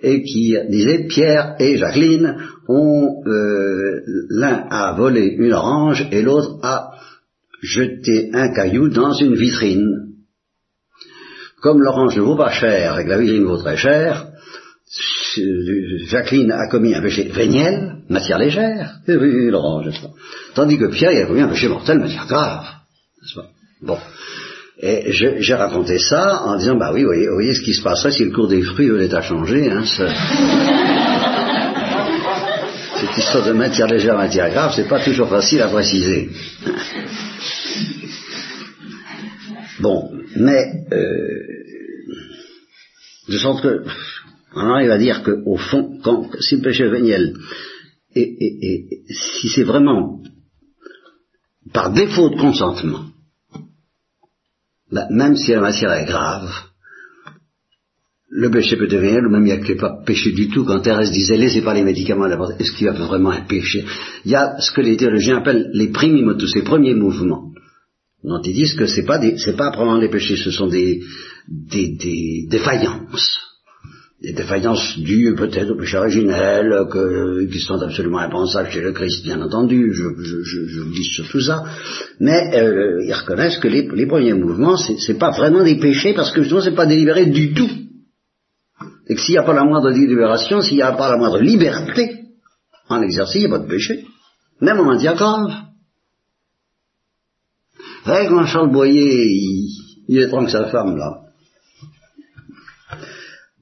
et 0.00 0.22
qui 0.22 0.56
disait 0.70 1.06
Pierre 1.08 1.56
et 1.58 1.76
Jacqueline 1.76 2.36
ont 2.68 3.22
euh, 3.26 4.00
l'un 4.30 4.66
a 4.70 4.94
volé 4.96 5.34
une 5.38 5.52
orange 5.52 6.06
et 6.12 6.22
l'autre 6.22 6.58
a 6.62 6.92
jeté 7.60 8.30
un 8.32 8.52
caillou 8.54 8.90
dans 8.90 9.12
une 9.12 9.34
vitrine. 9.34 10.12
comme 11.60 11.82
l'orange 11.82 12.16
ne 12.16 12.22
vaut 12.22 12.36
pas 12.36 12.52
cher 12.52 12.98
et 12.98 13.04
que 13.04 13.08
la 13.08 13.18
vigne 13.18 13.42
vaut 13.42 13.56
très 13.56 13.76
cher, 13.76 14.28
Jacqueline 16.06 16.52
a 16.52 16.68
commis 16.68 16.94
un 16.94 17.02
péché 17.02 17.24
véniel, 17.24 17.96
matière 18.08 18.38
légère, 18.38 18.98
oui, 19.08 19.50
l'orange, 19.50 19.90
Tandis 20.54 20.78
que 20.78 20.86
Pierre, 20.86 21.24
a 21.24 21.26
commis 21.26 21.42
un 21.42 21.48
péché 21.48 21.68
mortel, 21.68 21.98
matière 21.98 22.26
grave, 22.26 22.66
Bon. 23.82 23.98
Et 24.80 25.12
j'ai 25.12 25.54
raconté 25.54 25.98
ça 25.98 26.42
en 26.44 26.56
disant, 26.56 26.76
bah 26.76 26.90
oui, 26.92 27.02
vous 27.02 27.08
voyez, 27.08 27.28
voyez, 27.28 27.54
ce 27.54 27.60
qui 27.60 27.74
se 27.74 27.82
passerait 27.82 28.10
si 28.10 28.24
le 28.24 28.32
cours 28.32 28.48
des 28.48 28.62
fruits 28.62 28.88
venait 28.88 29.14
à 29.14 29.22
changer, 29.22 29.70
hein, 29.70 29.84
Cette 33.00 33.18
histoire 33.18 33.46
de 33.46 33.52
matière 33.52 33.86
légère, 33.86 34.16
matière 34.16 34.50
grave, 34.50 34.72
c'est 34.74 34.88
pas 34.88 35.04
toujours 35.04 35.28
facile 35.28 35.60
à 35.62 35.68
préciser. 35.68 36.30
Bon, 39.80 40.10
mais, 40.36 40.86
euh, 40.92 41.54
de 43.28 43.60
que, 43.60 43.84
on 44.54 44.70
arrive 44.70 44.90
à 44.90 44.98
dire 44.98 45.22
qu'au 45.22 45.56
fond, 45.56 45.98
quand, 46.02 46.30
si 46.40 46.56
le 46.56 46.62
péché 46.62 46.88
véniel, 46.88 47.34
et, 48.14 48.22
et 48.22 49.02
si 49.10 49.48
c'est 49.48 49.64
vraiment 49.64 50.20
par 51.72 51.92
défaut 51.92 52.28
de 52.28 52.36
consentement, 52.36 53.06
bah, 54.92 55.06
même 55.10 55.36
si 55.36 55.50
la 55.50 55.60
matière 55.60 55.92
est 55.92 56.06
grave, 56.06 56.48
le 58.28 58.50
péché 58.50 58.76
peut 58.76 58.86
devenir, 58.86 59.22
ou 59.22 59.30
même 59.30 59.46
il 59.46 59.60
n'y 59.60 59.72
a 59.72 59.76
pas 59.76 60.02
péché 60.04 60.32
du 60.32 60.48
tout. 60.48 60.64
Quand 60.64 60.80
Thérèse 60.80 61.10
disait, 61.10 61.36
laissez 61.36 61.62
pas 61.62 61.74
les 61.74 61.84
médicaments 61.84 62.28
d'abord, 62.28 62.52
est-ce 62.58 62.72
qu'il 62.72 62.86
y 62.86 62.88
a 62.88 62.92
vraiment 62.92 63.30
un 63.30 63.42
péché 63.42 63.84
Il 64.24 64.30
y 64.30 64.34
a 64.34 64.58
ce 64.60 64.72
que 64.72 64.80
les 64.80 64.96
théologiens 64.96 65.38
appellent 65.38 65.70
les 65.72 65.90
tous 65.90 66.48
ces 66.48 66.62
premiers 66.62 66.94
mouvements, 66.94 67.52
dont 68.22 68.42
ils 68.42 68.54
disent 68.54 68.74
que 68.74 68.86
c'est 68.86 69.04
pas 69.04 69.20
c'est 69.36 69.56
pas 69.56 69.70
vraiment 69.70 69.98
des 69.98 70.08
péchés, 70.08 70.36
ce 70.36 70.50
sont 70.50 70.68
des, 70.68 71.00
des, 71.48 71.96
des 71.96 72.46
défaillances 72.48 73.53
des 74.24 74.32
défaillances 74.32 74.98
dues 74.98 75.34
peut-être 75.36 75.72
au 75.72 75.76
péché 75.76 75.98
originel, 75.98 76.86
qui 77.52 77.60
sont 77.60 77.80
absolument 77.82 78.20
impensables 78.20 78.70
chez 78.70 78.80
le 78.80 78.92
Christ, 78.92 79.22
bien 79.22 79.40
entendu, 79.42 79.92
je, 79.92 80.02
je, 80.02 80.80
vous 80.80 80.92
dis 80.92 81.04
sur 81.04 81.28
tout 81.28 81.42
ça, 81.42 81.64
mais 82.20 82.56
euh, 82.56 83.04
ils 83.04 83.12
reconnaissent 83.12 83.58
que 83.58 83.68
les, 83.68 84.06
premiers 84.06 84.32
mouvements, 84.32 84.76
c'est 84.76 85.18
pas 85.18 85.30
vraiment 85.30 85.62
des 85.62 85.78
péchés, 85.78 86.14
parce 86.14 86.32
que 86.32 86.40
justement, 86.40 86.62
c'est 86.62 86.74
pas 86.74 86.86
délibéré 86.86 87.26
du 87.26 87.52
tout. 87.52 87.68
Et 89.08 89.14
que 89.14 89.20
s'il 89.20 89.32
n'y 89.32 89.38
a 89.38 89.42
pas 89.42 89.52
la 89.52 89.64
moindre 89.64 89.92
délibération, 89.92 90.62
s'il 90.62 90.76
n'y 90.76 90.82
a 90.82 90.92
pas 90.92 91.10
la 91.10 91.18
moindre 91.18 91.40
liberté 91.40 92.20
en 92.88 93.02
exercice, 93.02 93.42
il 93.42 93.48
n'y 93.48 93.54
a 93.54 93.58
pas 93.58 93.64
de 93.64 93.68
péché. 93.68 94.06
Même 94.62 94.80
en 94.80 94.84
matière 94.84 95.16
grave. 95.16 95.52
Hey, 98.06 98.28
quand 98.28 98.46
Charles 98.46 98.72
Boyer, 98.72 99.26
il, 99.26 99.68
il 100.08 100.18
étrangle 100.18 100.48
sa 100.48 100.66
femme, 100.68 100.96
là 100.96 101.23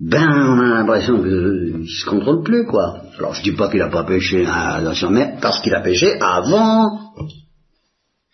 ben 0.05 0.29
on 0.29 0.59
a 0.59 0.69
l'impression 0.81 1.23
qu'il 1.23 1.89
se 1.89 2.05
contrôle 2.07 2.43
plus, 2.43 2.67
quoi. 2.67 3.03
Alors 3.19 3.35
je 3.35 3.43
dis 3.43 3.53
pas 3.53 3.71
qu'il 3.71 3.81
a 3.81 3.89
pas 3.89 4.03
péché, 4.03 4.45
mais 5.11 5.35
parce 5.41 5.61
qu'il 5.63 5.73
a 5.75 5.81
péché 5.81 6.17
avant. 6.21 7.13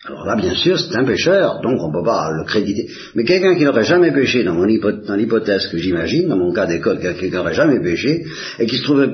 Alors 0.06 0.25
là, 0.25 0.37
bien 0.37 0.54
sûr, 0.54 0.78
c'est 0.78 0.96
un 0.96 1.04
pécheur, 1.04 1.60
donc 1.60 1.78
on 1.82 1.92
peut 1.92 2.04
pas 2.04 2.30
le 2.30 2.44
créditer. 2.44 2.88
Mais 3.14 3.25
quelqu'un 3.25 3.54
qui 3.54 3.64
n'aurait 3.64 3.84
jamais 3.84 4.12
péché, 4.12 4.44
dans, 4.44 4.54
mon 4.54 4.64
dans 4.64 5.14
l'hypothèse 5.14 5.66
que 5.66 5.76
j'imagine, 5.76 6.28
dans 6.28 6.38
mon 6.38 6.54
cas 6.54 6.66
d'école, 6.66 7.00
quelqu'un 7.00 7.28
qui 7.28 7.34
n'aurait 7.34 7.54
jamais 7.54 7.80
péché, 7.80 8.25
et 8.58 8.66
qui 8.66 8.78
se 8.78 8.84
trouvait 8.84 9.10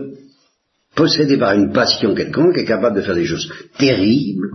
possédé 0.95 1.37
par 1.37 1.55
une 1.55 1.73
passion 1.73 2.15
quelconque, 2.15 2.57
est 2.57 2.65
capable 2.65 2.95
de 2.95 3.03
faire 3.03 3.17
des 3.17 3.27
choses 3.27 3.51
terribles, 3.79 4.51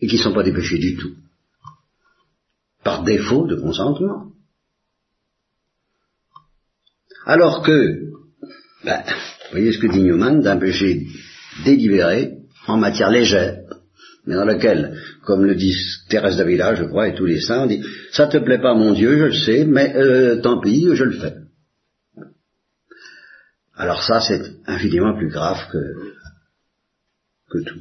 et 0.00 0.08
qui 0.08 0.16
ne 0.16 0.22
sont 0.22 0.32
pas 0.32 0.42
des 0.42 0.52
péchés 0.52 0.78
du 0.78 0.96
tout. 0.96 1.12
Par 2.82 3.04
défaut 3.04 3.46
de 3.46 3.54
consentement. 3.54 4.32
Alors 7.26 7.62
que, 7.62 8.12
ben, 8.84 9.02
vous 9.04 9.50
voyez 9.50 9.72
ce 9.72 9.78
que 9.78 9.88
dit 9.88 10.00
Newman, 10.00 10.40
d'un 10.40 10.58
péché 10.58 11.06
délibéré, 11.64 12.34
en 12.68 12.76
matière 12.76 13.10
légère, 13.10 13.58
mais 14.26 14.36
dans 14.36 14.44
lequel, 14.44 14.96
comme 15.24 15.44
le 15.44 15.56
dit 15.56 15.74
Thérèse 16.08 16.36
d'Avila, 16.36 16.76
je 16.76 16.84
crois, 16.84 17.08
et 17.08 17.14
tous 17.14 17.26
les 17.26 17.40
saints, 17.40 17.64
on 17.64 17.66
dit, 17.66 17.82
ça 18.12 18.28
te 18.28 18.38
plaît 18.38 18.60
pas 18.60 18.74
mon 18.74 18.92
Dieu, 18.92 19.18
je 19.18 19.24
le 19.24 19.32
sais, 19.32 19.64
mais 19.64 19.94
euh, 19.96 20.40
tant 20.40 20.60
pis, 20.60 20.86
je 20.94 21.04
le 21.04 21.12
fais. 21.12 21.34
Alors 23.74 24.02
ça, 24.04 24.20
c'est 24.20 24.42
infiniment 24.66 25.16
plus 25.16 25.28
grave 25.28 25.58
que, 25.70 25.78
que 27.50 27.58
tout. 27.64 27.80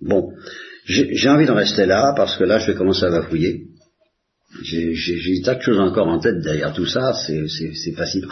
Bon, 0.00 0.32
j'ai 0.86 1.28
envie 1.28 1.46
d'en 1.46 1.54
rester 1.54 1.84
là, 1.84 2.14
parce 2.16 2.36
que 2.36 2.44
là, 2.44 2.58
je 2.58 2.72
vais 2.72 2.78
commencer 2.78 3.04
à 3.04 3.10
bafouiller. 3.10 3.66
J'ai 4.62 5.40
tas 5.44 5.54
de 5.54 5.60
choses 5.60 5.78
encore 5.78 6.08
en 6.08 6.18
tête 6.18 6.40
derrière 6.42 6.72
tout 6.72 6.86
ça, 6.86 7.12
c'est 7.14 7.92
facile. 7.96 8.26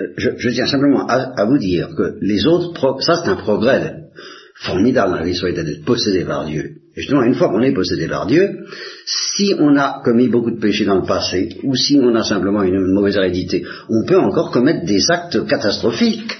Euh, 0.00 0.04
je, 0.16 0.50
tiens 0.50 0.66
simplement 0.66 1.06
à, 1.06 1.44
vous 1.44 1.58
dire 1.58 1.90
que 1.96 2.16
les 2.20 2.46
autres, 2.46 3.00
ça 3.00 3.16
c'est 3.16 3.30
un 3.30 3.36
progrès 3.36 4.04
formidable 4.56 5.12
dans 5.12 5.18
la 5.18 5.24
vie 5.24 5.34
spirituelle 5.34 5.66
d'être 5.66 5.84
possédé 5.84 6.24
par 6.24 6.46
Dieu. 6.46 6.76
Et 6.96 7.00
justement, 7.00 7.22
une 7.22 7.34
fois 7.34 7.48
qu'on 7.48 7.62
est 7.62 7.74
possédé 7.74 8.06
par 8.06 8.26
Dieu, 8.26 8.66
si 9.06 9.54
on 9.58 9.76
a 9.76 10.00
commis 10.04 10.28
beaucoup 10.28 10.52
de 10.52 10.60
péchés 10.60 10.84
dans 10.84 11.00
le 11.00 11.06
passé, 11.06 11.58
ou 11.64 11.74
si 11.74 11.98
on 12.00 12.14
a 12.14 12.22
simplement 12.22 12.62
une 12.62 12.92
mauvaise 12.92 13.16
hérédité, 13.16 13.64
on 13.88 14.06
peut 14.06 14.18
encore 14.18 14.52
commettre 14.52 14.84
des 14.84 15.10
actes 15.10 15.44
catastrophiques, 15.46 16.38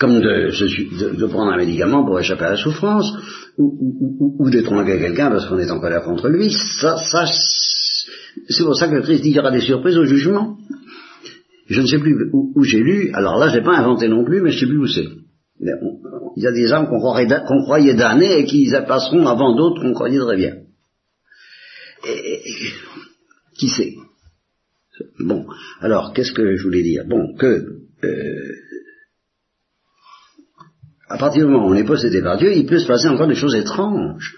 comme 0.00 0.20
de, 0.20 1.26
prendre 1.26 1.52
un 1.52 1.58
médicament 1.58 2.04
pour 2.04 2.18
échapper 2.18 2.44
à 2.44 2.50
la 2.50 2.56
souffrance, 2.56 3.12
ou, 3.58 3.76
ou, 3.80 4.36
ou, 4.38 4.50
quelqu'un 4.50 5.30
parce 5.30 5.46
qu'on 5.46 5.58
est 5.58 5.70
en 5.70 5.78
colère 5.78 6.02
contre 6.02 6.28
lui. 6.28 6.50
Ça, 6.50 6.96
ça 6.96 7.26
c'est 8.48 8.64
pour 8.64 8.76
ça 8.76 8.88
que 8.88 9.00
Christ 9.00 9.22
dit 9.22 9.28
qu'il 9.28 9.36
y 9.36 9.40
aura 9.40 9.50
des 9.50 9.60
surprises 9.60 9.96
au 9.96 10.04
jugement. 10.04 10.58
Je 11.66 11.80
ne 11.80 11.86
sais 11.86 11.98
plus 11.98 12.30
où, 12.32 12.62
j'ai 12.62 12.80
lu, 12.80 13.10
alors 13.14 13.38
là 13.38 13.48
je 13.48 13.58
n'ai 13.58 13.64
pas 13.64 13.76
inventé 13.76 14.08
non 14.08 14.24
plus, 14.24 14.42
mais 14.42 14.50
je 14.50 14.56
ne 14.56 14.60
sais 14.60 14.66
plus 14.66 14.78
où 14.78 14.86
c'est. 14.86 15.06
Il 16.36 16.42
y 16.42 16.46
a 16.46 16.52
des 16.52 16.72
âmes 16.72 16.88
qu'on 16.88 16.98
croyait, 16.98 17.94
damnées 17.94 18.40
et 18.40 18.44
qui 18.44 18.70
passeront 18.86 19.26
avant 19.26 19.54
d'autres 19.56 19.80
qu'on 19.80 19.94
croyait 19.94 20.18
très 20.18 20.36
bien. 20.36 20.56
Et, 22.06 22.42
qui 23.56 23.68
sait? 23.68 23.94
Bon, 25.20 25.46
alors 25.80 26.12
qu'est-ce 26.12 26.32
que 26.32 26.56
je 26.56 26.62
voulais 26.62 26.82
dire? 26.82 27.04
Bon, 27.06 27.34
que 27.36 27.64
euh, 28.04 28.52
à 31.08 31.18
partir 31.18 31.46
du 31.46 31.52
moment 31.52 31.68
où 31.68 31.70
on 31.70 31.74
est 31.74 31.84
possédé 31.84 32.20
par 32.22 32.38
Dieu, 32.38 32.52
il 32.54 32.66
peut 32.66 32.78
se 32.78 32.86
passer 32.86 33.08
encore 33.08 33.28
des 33.28 33.34
choses 33.34 33.54
étranges. 33.54 34.34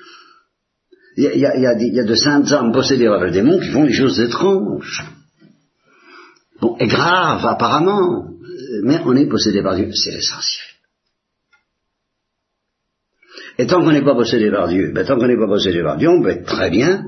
Il 1.16 1.38
y 1.38 1.46
a, 1.46 2.04
de 2.04 2.14
saintes 2.14 2.52
âmes 2.52 2.72
possédées 2.72 3.06
par 3.06 3.20
le 3.20 3.30
démon 3.30 3.58
qui 3.58 3.70
font 3.70 3.84
des 3.84 3.92
choses 3.92 4.20
étranges. 4.20 5.02
Bon, 6.60 6.76
et 6.78 6.86
graves 6.86 7.44
apparemment, 7.46 8.28
mais 8.82 9.00
on 9.04 9.16
est 9.16 9.26
possédé 9.26 9.62
par 9.62 9.76
Dieu, 9.76 9.90
c'est 9.94 10.10
l'essentiel. 10.10 10.64
Et 13.58 13.66
tant 13.66 13.82
qu'on 13.82 13.92
n'est 13.92 14.04
pas 14.04 14.14
possédé 14.14 14.50
par 14.50 14.68
Dieu, 14.68 14.92
ben, 14.92 15.06
tant 15.06 15.16
qu'on 15.18 15.28
n'est 15.28 15.38
pas 15.38 15.46
possédé 15.46 15.82
par 15.82 15.96
Dieu, 15.96 16.10
on 16.10 16.22
peut 16.22 16.28
être 16.28 16.44
très 16.44 16.68
bien. 16.68 17.04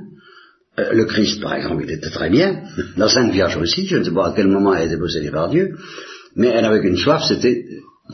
Euh, 0.79 0.93
le 0.95 1.05
Christ, 1.05 1.43
par 1.43 1.55
exemple, 1.55 1.83
il 1.85 1.91
était 1.91 2.11
très 2.11 2.31
bien. 2.31 2.63
La 2.97 3.09
Sainte 3.09 3.33
Vierge 3.33 3.59
aussi, 3.59 3.87
je 3.87 3.99
ne 3.99 4.05
sais 4.05 4.13
pas 4.13 4.29
à 4.29 4.33
quel 4.35 4.49
moment 4.49 4.75
elle 4.75 4.87
était 4.87 4.99
possédée 4.99 5.31
par 5.31 5.51
Dieu, 5.51 5.77
mais 6.35 6.49
elle 6.49 6.65
avait 6.65 6.81
une 6.87 6.97
soif, 6.97 7.25
c'était, 7.29 7.67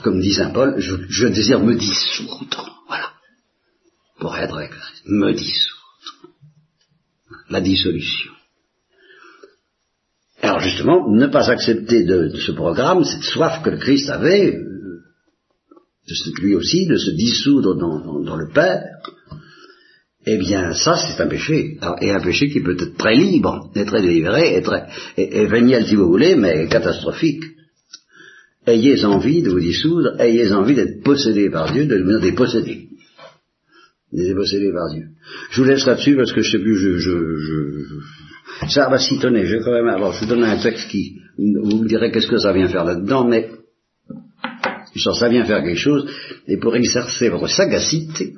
comme 0.03 0.21
dit 0.21 0.33
Saint 0.33 0.51
Paul, 0.51 0.75
je, 0.79 0.97
je 1.09 1.29
désire 1.29 1.61
me 1.61 1.75
dissoudre. 1.75 2.83
Voilà. 2.89 3.11
Pour 4.19 4.37
être 4.37 4.57
avec 4.57 4.71
Christ. 4.71 5.03
Me 5.07 5.33
dissoudre 5.33 5.74
la 7.55 7.61
dissolution. 7.61 8.33
Alors 10.43 10.61
justement, 10.61 11.09
ne 11.09 11.27
pas 11.29 11.49
accepter 11.51 12.05
de, 12.05 12.29
ce 12.47 12.53
programme, 12.53 13.05
cette 13.05 13.23
soif 13.23 13.63
que 13.63 13.71
le 13.71 13.79
Christ 13.79 14.11
avait, 14.11 14.57
euh, 14.57 15.03
lui 16.43 16.55
aussi, 16.55 16.87
de 16.87 16.97
se 16.97 17.13
dissoudre 17.13 17.77
dans, 17.77 18.37
le 18.37 18.49
Père, 18.53 18.83
eh 20.27 20.37
bien 20.37 20.75
ça 20.75 20.97
c'est 20.97 21.23
un 21.23 21.29
péché, 21.29 21.79
et 22.01 22.11
un 22.11 22.21
péché 22.21 22.51
qui 22.51 22.61
peut 22.61 22.77
être 22.79 22.97
très 22.97 23.15
libre, 23.15 23.71
et 23.75 23.85
très 23.85 24.03
délivré, 24.03 24.57
et, 24.57 24.63
très, 24.63 24.87
et, 25.17 25.47
véniel 25.47 25.87
si 25.87 25.95
vous 25.95 26.09
voulez, 26.09 26.35
mais 26.35 26.67
catastrophique. 26.69 27.45
Ayez 28.67 29.05
envie 29.05 29.43
de 29.43 29.51
vous 29.51 29.61
dissoudre, 29.61 30.21
ayez 30.21 30.51
envie 30.53 30.75
d'être 30.75 31.03
possédé 31.05 31.51
par 31.51 31.73
Dieu, 31.73 31.87
de 31.87 31.97
devenir 31.99 32.21
dépossédé 32.21 32.89
par 34.73 34.91
Dieu. 34.93 35.07
Je 35.51 35.61
vous 35.61 35.69
laisse 35.69 35.87
là-dessus 35.87 36.17
parce 36.17 36.33
que 36.33 36.43
je 36.43 36.51
sais 36.51 36.59
plus, 36.59 36.77
je, 36.77 36.99
je, 36.99 37.37
je... 37.39 38.69
ça 38.69 38.89
va 38.89 38.99
s'y 38.99 39.19
tenir. 39.19 39.45
Je 39.47 39.57
vais 39.57 39.63
quand 39.63 39.73
même, 39.73 39.89
alors 39.89 40.13
je 40.13 40.21
vous 40.21 40.27
donne 40.27 40.45
un 40.45 40.61
texte 40.63 40.89
qui, 40.89 41.19
vous 41.37 41.83
me 41.83 41.89
direz 41.89 42.11
qu'est-ce 42.11 42.29
que 42.29 42.39
ça 42.39 42.53
vient 42.53 42.69
faire 42.69 42.85
là-dedans, 42.85 43.27
mais 43.27 43.51
ça 44.97 45.29
vient 45.29 45.45
faire 45.45 45.63
quelque 45.63 45.79
chose, 45.79 46.09
et 46.47 46.57
pour 46.59 46.77
exercer 46.77 47.29
votre 47.29 47.49
sagacité, 47.49 48.35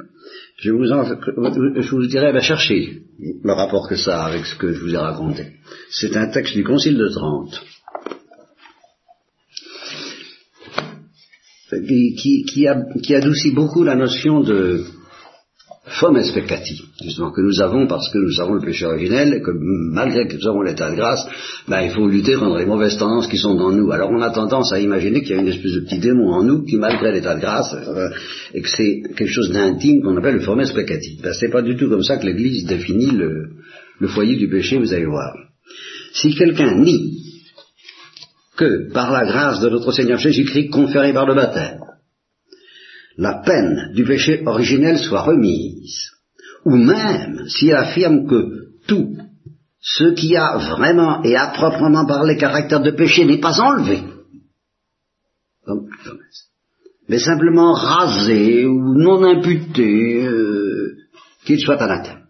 je 0.59 0.71
vous, 0.71 0.91
en, 0.91 1.05
je 1.05 1.91
vous 1.91 2.07
dirais, 2.07 2.33
bah, 2.33 2.41
chercher 2.41 3.03
le 3.19 3.53
rapport 3.53 3.89
que 3.89 3.97
ça 3.97 4.23
a 4.23 4.29
avec 4.29 4.47
ce 4.47 4.57
que 4.57 4.73
je 4.73 4.81
vous 4.81 4.95
ai 4.95 4.97
raconté. 4.97 5.53
C'est 5.91 6.17
un 6.17 6.29
texte 6.29 6.55
du 6.55 6.65
Concile 6.65 6.97
de 6.97 7.09
Trente. 7.09 7.62
Qui, 11.69 12.15
qui, 12.15 12.45
qui 13.03 13.15
adoucit 13.15 13.51
beaucoup 13.51 13.83
la 13.83 13.97
notion 13.97 14.41
de, 14.41 14.85
fomes 15.98 16.32
peccati, 16.35 16.82
justement, 17.02 17.30
que 17.30 17.40
nous 17.40 17.61
avons 17.61 17.87
parce 17.87 18.11
que 18.11 18.18
nous 18.18 18.40
avons 18.40 18.54
le 18.54 18.61
péché 18.61 18.87
originel, 18.87 19.35
et 19.35 19.40
que 19.40 19.50
malgré 19.92 20.26
que 20.26 20.37
nous 20.37 20.48
avons 20.48 20.62
l'état 20.62 20.90
de 20.90 20.96
grâce, 20.96 21.26
ben, 21.68 21.82
il 21.82 21.90
faut 21.90 22.09
lutter 22.09 22.35
contre 22.35 22.59
les 22.59 22.66
mauvaises 22.66 22.96
tendances 22.96 23.28
qui 23.28 23.37
sont 23.37 23.54
dans 23.54 23.72
nous. 23.72 23.90
Alors 23.92 24.11
on 24.11 24.20
a 24.20 24.30
tendance 24.30 24.72
à 24.72 24.80
imaginer 24.80 25.22
qu'il 25.22 25.37
y 25.37 25.38
a 25.38 25.42
une 25.42 25.48
espèce 25.48 25.72
de 25.72 25.80
petit 25.80 25.98
démon 25.98 26.32
en 26.32 26.42
nous 26.42 26.64
qui, 26.64 26.76
malgré 26.76 27.12
l'état 27.12 27.35
de 27.35 27.40
grâce, 27.40 27.74
euh, 27.74 28.09
et 28.54 28.62
que 28.62 28.68
c'est 28.68 29.02
quelque 29.16 29.32
chose 29.32 29.50
d'intime 29.50 30.02
qu'on 30.02 30.16
appelle 30.16 30.35
le 30.35 30.40
fomes 30.40 30.62
peccati. 30.74 31.18
Ben, 31.22 31.32
c'est 31.32 31.50
pas 31.50 31.62
du 31.62 31.76
tout 31.76 31.88
comme 31.88 32.02
ça 32.02 32.16
que 32.16 32.26
l'Église 32.26 32.66
définit 32.66 33.11
le, 33.11 33.50
le 34.00 34.09
foyer 34.09 34.37
du 34.37 34.48
péché, 34.48 34.78
vous 34.78 34.92
allez 34.92 35.06
voir. 35.06 35.35
Si 36.12 36.35
quelqu'un 36.35 36.80
nie 36.80 37.22
que 38.56 38.90
par 38.92 39.12
la 39.12 39.26
grâce 39.26 39.61
de 39.61 39.68
notre 39.68 39.92
Seigneur 39.92 40.18
Jésus-Christ 40.18 40.70
conférée 40.70 41.12
par 41.12 41.26
le 41.26 41.35
baptême, 41.35 41.78
la 43.16 43.42
peine 43.44 43.92
du 43.94 44.05
péché 44.05 44.42
originel 44.46 44.98
soit 44.98 45.22
remise, 45.22 46.11
ou 46.64 46.76
même 46.76 47.48
s'il 47.48 47.72
affirme 47.72 48.26
que 48.26 48.68
tout 48.87 49.16
ce 49.81 50.14
qui 50.14 50.37
a 50.37 50.59
vraiment 50.59 51.22
et 51.22 51.37
à 51.37 51.48
proprement 51.48 52.07
parlé 52.07 52.37
caractère 52.37 52.81
de 52.81 52.90
péché 52.90 53.24
n'est 53.24 53.40
pas 53.40 53.61
enlevé, 53.61 54.02
mais 57.09 57.18
simplement 57.18 57.72
rasé 57.72 58.66
ou 58.66 58.94
non 58.94 59.22
imputé, 59.24 60.24
euh, 60.24 60.96
qu'il 61.44 61.61
soit 61.61 61.81
anathème. 61.81 62.26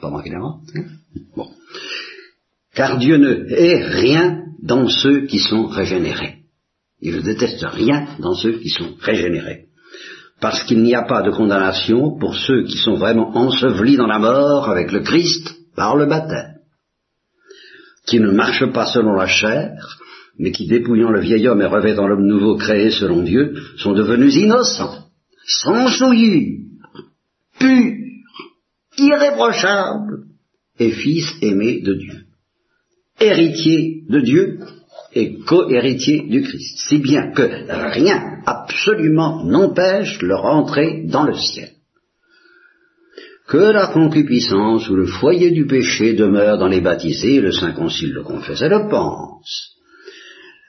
Pas 0.00 0.10
moi 0.10 0.22
qui. 0.22 0.30
Hein 0.34 0.60
bon. 1.36 1.50
Car 2.74 2.98
Dieu 2.98 3.16
ne 3.16 3.46
hait 3.48 3.82
rien 3.84 4.44
dans 4.62 4.88
ceux 4.88 5.26
qui 5.26 5.38
sont 5.38 5.66
régénérés. 5.66 6.45
Il 7.00 7.16
ne 7.16 7.20
déteste 7.20 7.64
rien 7.64 8.06
dans 8.18 8.34
ceux 8.34 8.58
qui 8.58 8.68
sont 8.68 8.94
régénérés. 9.00 9.66
Parce 10.40 10.62
qu'il 10.64 10.82
n'y 10.82 10.94
a 10.94 11.02
pas 11.02 11.22
de 11.22 11.30
condamnation 11.30 12.18
pour 12.18 12.36
ceux 12.36 12.64
qui 12.64 12.76
sont 12.78 12.96
vraiment 12.96 13.36
ensevelis 13.36 13.96
dans 13.96 14.06
la 14.06 14.18
mort 14.18 14.68
avec 14.68 14.92
le 14.92 15.00
Christ 15.00 15.54
par 15.74 15.96
le 15.96 16.06
baptême, 16.06 16.56
qui 18.06 18.20
ne 18.20 18.30
marchent 18.30 18.72
pas 18.72 18.86
selon 18.86 19.14
la 19.14 19.26
chair, 19.26 19.72
mais 20.38 20.52
qui, 20.52 20.66
dépouillant 20.66 21.10
le 21.10 21.20
vieil 21.20 21.48
homme 21.48 21.62
et 21.62 21.66
revêtant 21.66 22.06
l'homme 22.06 22.26
nouveau 22.26 22.56
créé 22.56 22.90
selon 22.90 23.22
Dieu, 23.22 23.54
sont 23.78 23.94
devenus 23.94 24.36
innocents, 24.36 25.06
sans 25.46 25.88
souillure, 25.88 26.58
purs, 27.58 27.94
irréprochables, 28.98 30.24
et 30.78 30.90
fils 30.90 31.32
aimés 31.40 31.80
de 31.80 31.94
Dieu, 31.94 32.26
héritiers 33.18 34.02
de 34.08 34.20
Dieu 34.20 34.58
et 35.16 35.38
co-héritier 35.46 36.28
du 36.28 36.42
Christ. 36.42 36.78
Si 36.88 36.98
bien 36.98 37.32
que 37.32 37.42
rien 37.94 38.42
absolument 38.44 39.44
n'empêche 39.44 40.20
leur 40.20 40.44
entrée 40.44 41.06
dans 41.06 41.24
le 41.24 41.34
ciel. 41.34 41.70
Que 43.48 43.72
la 43.72 43.86
concupiscence 43.86 44.88
ou 44.90 44.96
le 44.96 45.06
foyer 45.06 45.52
du 45.52 45.66
péché 45.66 46.12
demeure 46.12 46.58
dans 46.58 46.66
les 46.66 46.82
baptisés, 46.82 47.40
le 47.40 47.50
Saint 47.50 47.72
Concile 47.72 48.12
le 48.12 48.24
confesse 48.24 48.60
et 48.60 48.68
le 48.68 48.88
pense. 48.90 49.76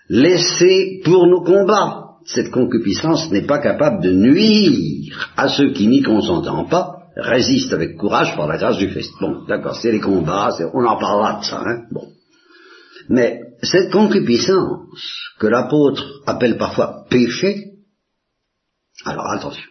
Laissez 0.09 1.01
pour 1.03 1.27
nos 1.27 1.43
combats. 1.43 2.03
Cette 2.25 2.51
concupiscence 2.51 3.29
n'est 3.31 3.47
pas 3.47 3.59
capable 3.59 4.01
de 4.03 4.11
nuire 4.11 5.31
à 5.35 5.49
ceux 5.49 5.71
qui, 5.71 5.87
n'y 5.87 6.03
consentant 6.03 6.65
pas, 6.65 7.09
résistent 7.17 7.73
avec 7.73 7.97
courage 7.97 8.35
par 8.37 8.47
la 8.47 8.57
grâce 8.57 8.77
du 8.77 8.89
Christ. 8.89 9.11
Bon, 9.19 9.45
d'accord, 9.47 9.75
c'est 9.75 9.91
les 9.91 9.99
combats, 9.99 10.55
on 10.73 10.85
en 10.85 10.97
parlera 10.97 11.39
de 11.39 11.45
ça, 11.45 11.63
hein. 11.65 11.81
Bon. 11.91 12.07
Cette 13.61 13.91
concupiscence 13.91 15.33
que 15.39 15.47
l'apôtre 15.47 16.21
appelle 16.25 16.57
parfois 16.57 17.05
péché, 17.09 17.71
alors 19.05 19.31
attention. 19.31 19.63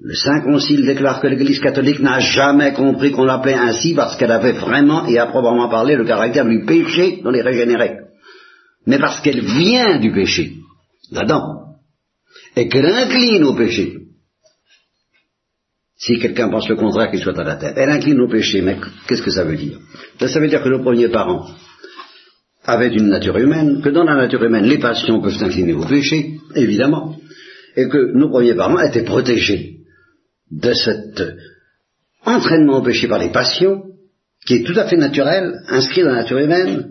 Le 0.00 0.14
Saint 0.14 0.40
Concile 0.40 0.84
déclare 0.84 1.20
que 1.20 1.28
l'Église 1.28 1.60
catholique 1.60 2.00
n'a 2.00 2.18
jamais 2.18 2.72
compris 2.72 3.12
qu'on 3.12 3.24
l'appelait 3.24 3.54
ainsi 3.54 3.94
parce 3.94 4.16
qu'elle 4.16 4.32
avait 4.32 4.52
vraiment 4.52 5.06
et 5.06 5.18
à 5.18 5.26
proprement 5.26 5.68
parler 5.68 5.94
le 5.94 6.04
caractère 6.04 6.44
du 6.44 6.64
péché 6.64 7.20
dans 7.22 7.30
les 7.30 7.42
régénérés. 7.42 7.98
Mais 8.86 8.98
parce 8.98 9.20
qu'elle 9.20 9.44
vient 9.44 10.00
du 10.00 10.10
péché, 10.12 10.54
d'Adam, 11.12 11.76
et 12.56 12.68
qu'elle 12.68 12.86
incline 12.86 13.44
au 13.44 13.54
péché. 13.54 13.98
Si 15.96 16.18
quelqu'un 16.18 16.48
pense 16.48 16.68
le 16.68 16.74
contraire, 16.74 17.10
qu'il 17.10 17.20
soit 17.20 17.38
à 17.38 17.44
la 17.44 17.54
tête. 17.54 17.74
Elle 17.76 17.90
incline 17.90 18.20
au 18.20 18.28
péché, 18.28 18.60
mais 18.60 18.78
qu'est-ce 19.06 19.22
que 19.22 19.30
ça 19.30 19.44
veut 19.44 19.56
dire? 19.56 19.78
Ça 20.18 20.40
veut 20.40 20.48
dire 20.48 20.64
que 20.64 20.68
nos 20.68 20.82
premiers 20.82 21.10
parents 21.10 21.46
avait 22.64 22.94
une 22.94 23.08
nature 23.08 23.36
humaine, 23.38 23.80
que 23.82 23.88
dans 23.88 24.04
la 24.04 24.14
nature 24.14 24.42
humaine, 24.42 24.66
les 24.66 24.78
passions 24.78 25.20
peuvent 25.20 25.36
s'incliner 25.36 25.72
au 25.72 25.84
péché, 25.84 26.38
évidemment, 26.54 27.16
et 27.76 27.88
que 27.88 28.12
nos 28.16 28.28
premiers 28.28 28.54
parents 28.54 28.80
étaient 28.80 29.02
protégés 29.02 29.78
de 30.50 30.72
cet 30.72 31.22
entraînement 32.24 32.78
au 32.78 32.82
péché 32.82 33.08
par 33.08 33.18
les 33.18 33.30
passions, 33.30 33.82
qui 34.46 34.54
est 34.54 34.62
tout 34.64 34.78
à 34.78 34.86
fait 34.86 34.96
naturel, 34.96 35.54
inscrit 35.68 36.02
dans 36.02 36.10
la 36.10 36.22
nature 36.22 36.38
humaine, 36.38 36.90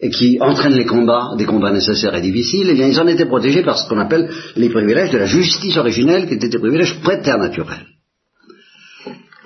et 0.00 0.10
qui 0.10 0.36
entraîne 0.40 0.74
les 0.74 0.84
combats, 0.84 1.30
des 1.38 1.46
combats 1.46 1.72
nécessaires 1.72 2.14
et 2.14 2.20
difficiles, 2.20 2.68
et 2.68 2.72
eh 2.72 2.74
bien 2.74 2.88
ils 2.88 3.00
en 3.00 3.06
étaient 3.06 3.24
protégés 3.24 3.62
par 3.62 3.78
ce 3.78 3.88
qu'on 3.88 3.98
appelle 3.98 4.28
les 4.54 4.68
privilèges 4.68 5.10
de 5.10 5.18
la 5.18 5.26
justice 5.26 5.78
originelle, 5.78 6.26
qui 6.26 6.34
étaient 6.34 6.50
des 6.50 6.58
privilèges 6.58 7.00
préternaturels. 7.00 7.86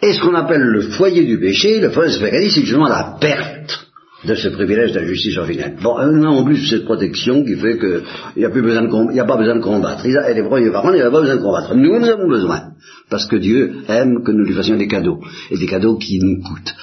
Et 0.02 0.14
ce 0.14 0.20
qu'on 0.20 0.34
appelle 0.34 0.62
le 0.62 0.80
foyer 0.80 1.24
du 1.24 1.38
péché, 1.38 1.78
le 1.78 1.90
foyer 1.90 2.10
c'est 2.50 2.60
justement 2.62 2.88
la 2.88 3.16
perte 3.20 3.89
de 4.24 4.34
ce 4.34 4.48
privilège 4.48 4.92
de 4.92 5.00
la 5.00 5.06
justice 5.06 5.38
originelle. 5.38 5.76
Bon, 5.82 5.96
en 5.96 6.44
plus 6.44 6.68
cette 6.68 6.84
protection 6.84 7.42
qui 7.44 7.56
fait 7.56 7.78
qu'il 7.78 8.02
n'y 8.36 8.44
a 8.44 8.50
plus 8.50 8.62
besoin 8.62 8.82
de 8.82 9.12
il 9.12 9.20
a 9.20 9.24
pas 9.24 9.36
besoin 9.36 9.56
de 9.56 9.62
combattre. 9.62 10.04
Il 10.04 10.16
a, 10.16 10.32
les 10.32 10.42
premiers 10.42 10.70
parents, 10.70 10.92
il 10.92 11.00
a 11.00 11.10
pas 11.10 11.20
besoin 11.20 11.36
de 11.36 11.42
combattre. 11.42 11.74
Nous, 11.74 11.98
nous 11.98 12.08
avons 12.08 12.28
besoin. 12.28 12.72
Parce 13.08 13.26
que 13.26 13.36
Dieu 13.36 13.82
aime 13.88 14.22
que 14.22 14.30
nous 14.30 14.44
lui 14.44 14.54
fassions 14.54 14.76
des 14.76 14.88
cadeaux. 14.88 15.20
Et 15.50 15.58
des 15.58 15.66
cadeaux 15.66 15.96
qui 15.96 16.18
nous 16.18 16.42
coûtent. 16.42 16.74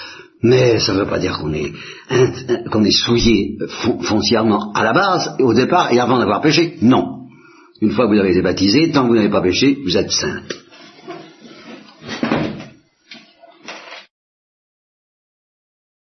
Mais 0.41 0.79
ça 0.79 0.93
ne 0.93 0.99
veut 0.99 1.07
pas 1.07 1.19
dire 1.19 1.37
qu'on 1.39 1.53
est, 1.53 1.73
qu'on 2.71 2.83
est 2.83 2.91
souillé 2.91 3.57
foncièrement 4.01 4.71
à 4.73 4.83
la 4.83 4.93
base, 4.93 5.35
au 5.39 5.53
départ, 5.53 5.91
et 5.91 5.99
avant 5.99 6.19
d'avoir 6.19 6.41
péché. 6.41 6.75
Non. 6.81 7.27
Une 7.81 7.91
fois 7.91 8.07
que 8.07 8.13
vous 8.13 8.19
avez 8.19 8.31
été 8.31 8.41
baptisé, 8.41 8.91
tant 8.91 9.03
que 9.03 9.09
vous 9.09 9.15
n'avez 9.15 9.29
pas 9.29 9.41
péché, 9.41 9.77
vous 9.83 9.97
êtes 9.97 10.11
simple. 10.11 10.55